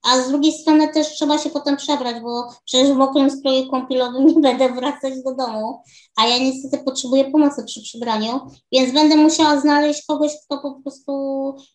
[0.04, 4.26] a z drugiej strony też trzeba się potem przebrać, bo przecież w mokrym stroju kąpielowym
[4.26, 5.82] nie będę wracać do domu,
[6.16, 8.40] a ja niestety potrzebuję pomocy przy przebraniu,
[8.72, 11.12] więc będę musiała znaleźć kogoś, kto po prostu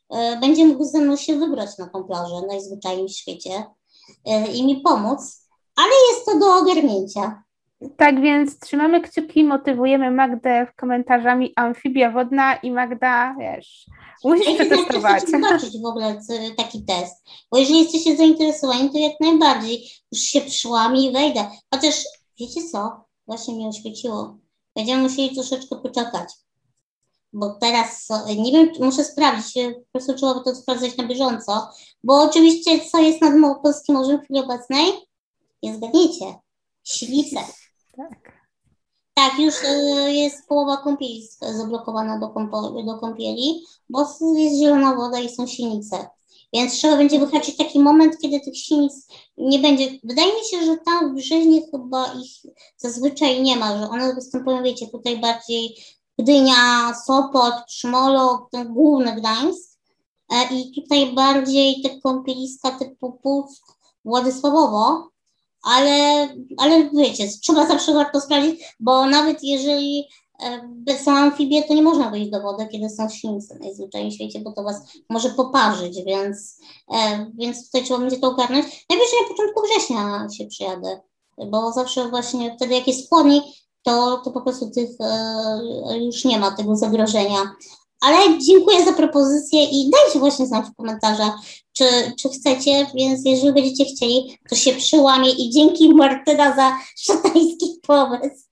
[0.10, 3.66] e, będzie mógł ze mną się wybrać na tą plażę najzwyczajniej w świecie
[4.26, 5.20] e, i mi pomóc,
[5.76, 7.44] ale jest to do ogarnięcia.
[7.98, 13.86] Tak więc trzymamy kciuki, motywujemy Magdę w komentarzami amfibia wodna i Magda, wiesz,
[14.24, 15.24] musisz przetestować.
[15.24, 16.22] Ja zobaczyć w ogóle
[16.58, 21.46] taki test, bo jeżeli jesteście zainteresowani, to jak najbardziej już się przyszłam i wejdę.
[21.74, 22.04] Chociaż
[22.40, 24.38] wiecie co, właśnie mnie oświeciło.
[24.76, 26.30] Będziemy musieli troszeczkę poczekać,
[27.34, 28.08] bo teraz,
[28.38, 31.70] nie wiem, muszę sprawdzić, po prostu trzeba by to sprawdzać na bieżąco,
[32.04, 34.86] bo oczywiście co jest nad Polskim Morzem w chwili obecnej?
[35.64, 36.26] Nie zgadnijcie,
[36.84, 37.40] Ślice.
[37.98, 38.40] Tak.
[39.14, 45.20] Tak, już y, jest połowa kąpieli zablokowana do, kąpo, do kąpieli, bo jest zielona woda
[45.20, 46.10] i są silnice.
[46.54, 49.90] Więc trzeba będzie wyhaczyć taki moment, kiedy tych silnic nie będzie.
[50.04, 54.64] Wydaje mi się, że tam w Brzeźnie chyba ich zazwyczaj nie ma, że one występują,
[54.64, 55.78] wiecie, tutaj bardziej
[56.20, 59.80] Gdynia, Sopot, Trzmolok, ten główny Gdańsk
[60.30, 65.10] e, i tutaj bardziej te kąpieliska typu Puck, Władysławowo,
[65.64, 70.08] ale, ale wiecie, trzeba zawsze warto sprawdzić, bo nawet jeżeli
[70.88, 74.40] e, są amfibie, to nie można wyjść do wody, kiedy są śwince najzwyczajniej w świecie,
[74.40, 76.60] bo to was może poparzyć, więc,
[76.94, 78.66] e, więc tutaj trzeba będzie to ogarnąć.
[78.90, 81.02] Najwyżej na początku września się przyjadę,
[81.52, 83.42] bo zawsze właśnie wtedy jak jest chłodniej,
[83.84, 84.90] to, to po prostu tych
[86.00, 87.56] już nie ma tego zagrożenia.
[88.02, 91.34] Ale dziękuję za propozycję i dajcie właśnie znać w komentarzach,
[91.80, 97.66] czy, czy chcecie, więc jeżeli będziecie chcieli, to się przyłamie i dzięki Martyna za szatański
[97.88, 98.50] pomysł.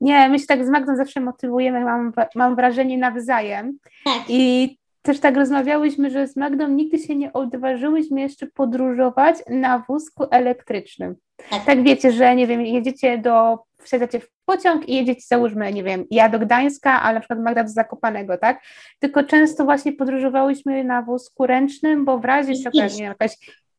[0.00, 3.78] Nie, my się tak z Magdą zawsze motywujemy, mam, mam wrażenie nawzajem.
[4.04, 4.22] Tak.
[4.28, 10.24] I też tak rozmawiałyśmy, że z Magdą nigdy się nie odważyłyśmy jeszcze podróżować na wózku
[10.30, 11.16] elektrycznym.
[11.50, 11.64] Tak.
[11.64, 16.04] tak wiecie, że nie wiem, jedziecie do, wsiadacie w pociąg i jedziecie, załóżmy, nie wiem,
[16.10, 18.62] ja do Gdańska, ale na przykład Magda do Zakopanego, tak?
[18.98, 23.36] Tylko często właśnie podróżowałyśmy na wózku ręcznym, bo w razie czego, jakaś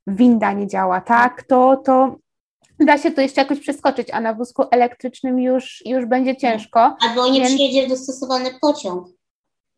[0.08, 2.16] winda nie działa, tak, to, to
[2.80, 6.98] da się to jeszcze jakoś przeskoczyć, a na wózku elektrycznym już, już będzie ciężko.
[7.10, 7.54] Albo nie więc...
[7.54, 9.08] przyjedzie dostosowany pociąg.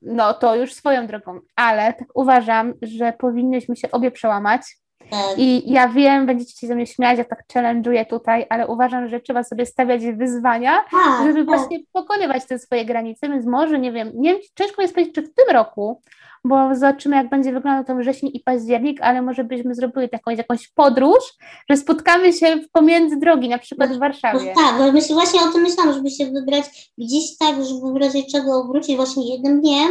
[0.01, 4.61] No to już swoją drogą, ale tak uważam, że powinnyśmy się obie przełamać.
[5.09, 5.37] Tak.
[5.37, 9.19] I ja wiem, będziecie się ze mnie śmiać, ja tak challenge'uję tutaj, ale uważam, że
[9.19, 11.45] trzeba sobie stawiać wyzwania, tak, żeby tak.
[11.45, 15.21] właśnie pokonywać te swoje granice, więc może, nie wiem, nie wiem, ciężko jest powiedzieć, czy
[15.21, 16.01] w tym roku,
[16.43, 20.67] bo zobaczymy, jak będzie wyglądał ten wrzesień i październik, ale może byśmy zrobili taką jakąś
[20.67, 21.23] podróż,
[21.69, 24.53] że spotkamy się pomiędzy drogi, na przykład w Warszawie.
[24.55, 28.01] No tak, bo myślę, właśnie o tym myślałam, żeby się wybrać gdzieś tak, żeby w
[28.01, 29.87] razie czego wrócić właśnie jednym dniem,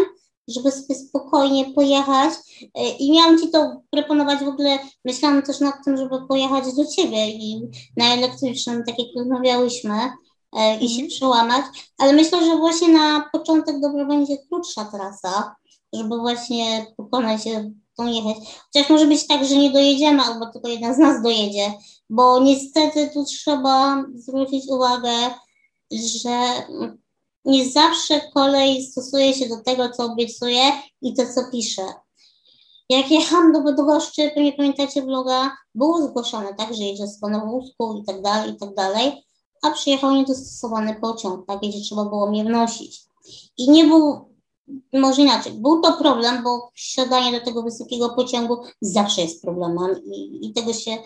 [0.48, 2.34] żeby sobie spokojnie pojechać
[2.74, 6.86] e, i miałam Ci to proponować w ogóle, myślałam też nad tym, żeby pojechać do
[6.86, 9.94] Ciebie i na elektrycznym, tak jak rozmawiałyśmy
[10.56, 11.08] e, i się mhm.
[11.08, 11.64] przełamać,
[11.98, 15.56] ale myślę, że właśnie na początek dobrze będzie krótsza trasa,
[15.92, 18.36] żeby właśnie pokonać się, tą jechać.
[18.74, 21.72] Chociaż może być tak, że nie dojedziemy, albo tylko jeden z nas dojedzie,
[22.10, 25.10] bo niestety tu trzeba zwrócić uwagę,
[25.92, 26.38] że
[27.48, 30.62] nie zawsze kolej stosuje się do tego, co obiecuje
[31.02, 31.82] i to, co pisze.
[32.88, 38.00] Jak jechałam do Bydgoszczy, nie pamiętacie vloga, było zgłoszone, tak, że jedzie z na wózku
[38.02, 39.24] i tak dalej, i tak dalej,
[39.62, 43.02] a przyjechał niedostosowany pociąg, tak, gdzie trzeba było mnie wnosić.
[43.58, 44.34] I nie był,
[44.92, 50.46] może inaczej, był to problem, bo wsiadanie do tego wysokiego pociągu zawsze jest problemem i,
[50.46, 50.98] i tego się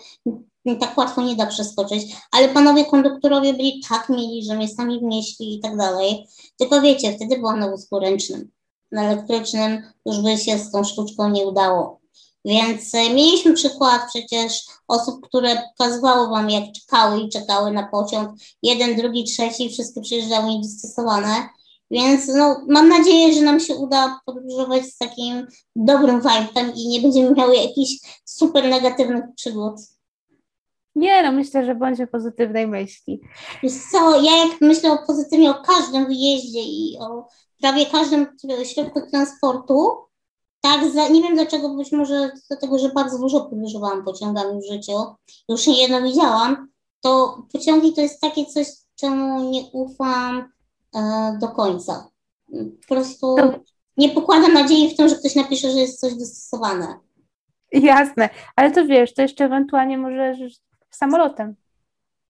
[0.79, 5.55] tak łatwo nie da przeskoczyć, ale panowie konduktorowie byli tak mieli, że mnie sami wnieśli
[5.55, 6.27] i tak dalej.
[6.57, 8.51] Tylko wiecie, wtedy byłam na wózku ręcznym.
[8.91, 12.03] Na elektrycznym już by się z tą sztuczką nie udało.
[12.45, 18.29] Więc e, mieliśmy przykład przecież osób, które pokazywały wam, jak czekały i czekały na pociąg.
[18.63, 21.49] Jeden, drugi, trzeci, wszystkie przyjeżdżały niedostosowane.
[21.91, 27.01] Więc no, mam nadzieję, że nam się uda podróżować z takim dobrym vibe'em i nie
[27.01, 27.91] będziemy miały jakichś
[28.25, 29.75] super negatywnych przygód.
[30.95, 33.21] Nie, no myślę, że bądźmy pozytywnej myśli.
[33.63, 37.27] Wiesz co, ja jak myślę o pozytywnie o każdym wyjeździe i o
[37.61, 38.27] prawie każdym
[38.63, 39.91] środku transportu,
[40.61, 44.93] tak, za, nie wiem dlaczego, być może dlatego, że bardzo dużo podróżowałam pociągami w życiu,
[45.49, 46.67] już nie jedno widziałam,
[47.01, 50.51] to pociągi to jest takie coś, czemu nie ufam
[50.95, 52.07] e, do końca.
[52.87, 53.35] Po prostu
[53.97, 56.99] nie pokładam nadziei w tym, że ktoś napisze, że jest coś dostosowane.
[57.71, 60.35] Jasne, ale to wiesz, to jeszcze ewentualnie może
[60.95, 61.55] samolotem.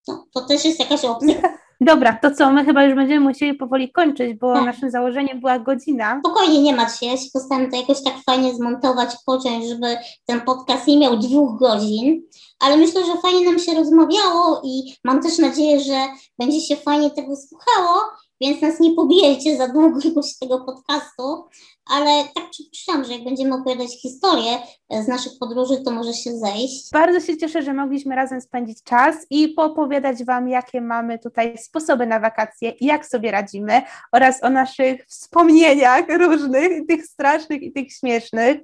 [0.07, 1.35] No, to też jest jakaś opcja.
[1.81, 4.65] Dobra, to co, my chyba już będziemy musieli powoli kończyć, bo tak.
[4.65, 6.19] naszym założeniem była godzina.
[6.19, 10.41] Spokojnie, nie martw się, ja się postaram to jakoś tak fajnie zmontować, pociąć, żeby ten
[10.41, 12.21] podcast nie miał dwóch godzin,
[12.59, 16.07] ale myślę, że fajnie nam się rozmawiało i mam też nadzieję, że
[16.39, 18.01] będzie się fajnie tego słuchało,
[18.41, 21.43] więc nas nie pobijecie za długość tego podcastu,
[21.85, 24.57] ale tak przypuszczam, że jak będziemy opowiadać historię
[24.89, 26.91] e, z naszych podróży, to może się zejść.
[26.91, 32.05] Bardzo się cieszę, że mogliśmy razem spędzić czas i poopowiadać Wam, jakie mamy tutaj sposoby
[32.05, 33.81] na wakacje i jak sobie radzimy
[34.11, 38.57] oraz o naszych wspomnieniach różnych, tych strasznych i tych śmiesznych.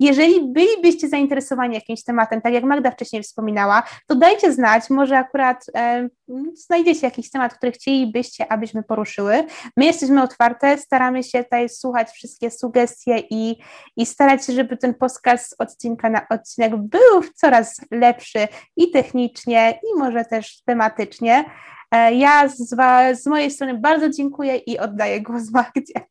[0.00, 5.64] Jeżeli bylibyście zainteresowani jakimś tematem, tak jak Magda wcześniej wspominała, to dajcie znać, może akurat
[5.76, 6.08] e,
[6.54, 9.44] znajdziecie jakiś temat, który chcielibyście, abyśmy poruszyły.
[9.76, 13.56] My jesteśmy otwarte, staramy się tutaj słuchać wszystkie sugestie i,
[13.96, 19.80] i starać się, żeby ten podcast z odcinka na odcinek był coraz lepszy i technicznie,
[19.82, 21.44] i może też tematycznie.
[21.90, 22.76] E, ja z,
[23.22, 26.10] z mojej strony bardzo dziękuję i oddaję głos Magdzie.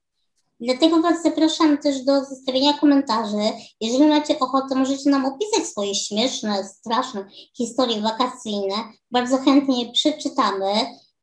[0.62, 3.52] Dlatego Was zapraszam też do zostawienia komentarzy.
[3.82, 7.26] Jeżeli macie ochotę, możecie nam opisać swoje śmieszne, straszne
[7.58, 8.76] historie wakacyjne.
[9.12, 10.66] Bardzo chętnie przeczytamy.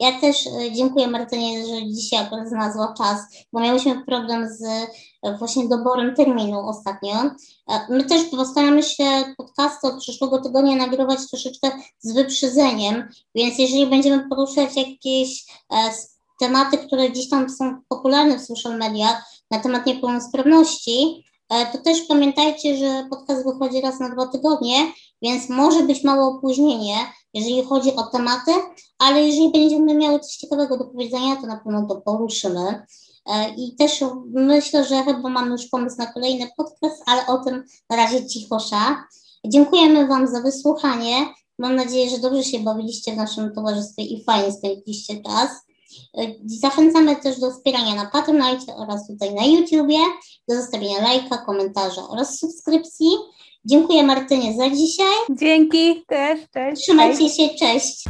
[0.01, 3.21] Ja też e, dziękuję Martynie, że dzisiaj akurat znalazła czas,
[3.53, 4.63] bo miałyśmy problem z
[5.23, 7.15] e, właśnie doborem terminu ostatnio.
[7.71, 9.05] E, my też postaramy się
[9.37, 15.45] podcasty od przyszłego tygodnia nagrywać troszeczkę z wyprzedzeniem, więc jeżeli będziemy poruszać jakieś
[16.41, 21.25] tematy, które gdzieś tam są popularne w social mediach na temat niepełnosprawności,
[21.73, 24.93] to też pamiętajcie, że podcast wychodzi raz na dwa tygodnie,
[25.23, 26.97] więc może być małe opóźnienie,
[27.37, 28.51] jeżeli chodzi o tematy,
[28.99, 32.87] ale jeżeli będziemy miały coś ciekawego do powiedzenia, to na pewno to poruszymy.
[33.27, 37.65] E, I też myślę, że chyba mamy już pomysł na kolejny podcast, ale o tym
[37.91, 39.05] na razie cichosza.
[39.47, 41.15] Dziękujemy Wam za wysłuchanie.
[41.59, 45.51] Mam nadzieję, że dobrze się bawiliście w naszym towarzystwie i fajnie spędziliście czas.
[46.19, 49.99] E, zachęcamy też do wspierania na Patronite oraz tutaj na YouTubie,
[50.49, 53.09] do zostawienia lajka, komentarza oraz subskrypcji.
[53.69, 55.15] Dziękuję Martynie za dzisiaj.
[55.31, 56.83] Dzięki też, cześć.
[56.83, 58.05] Trzymajcie się, cześć.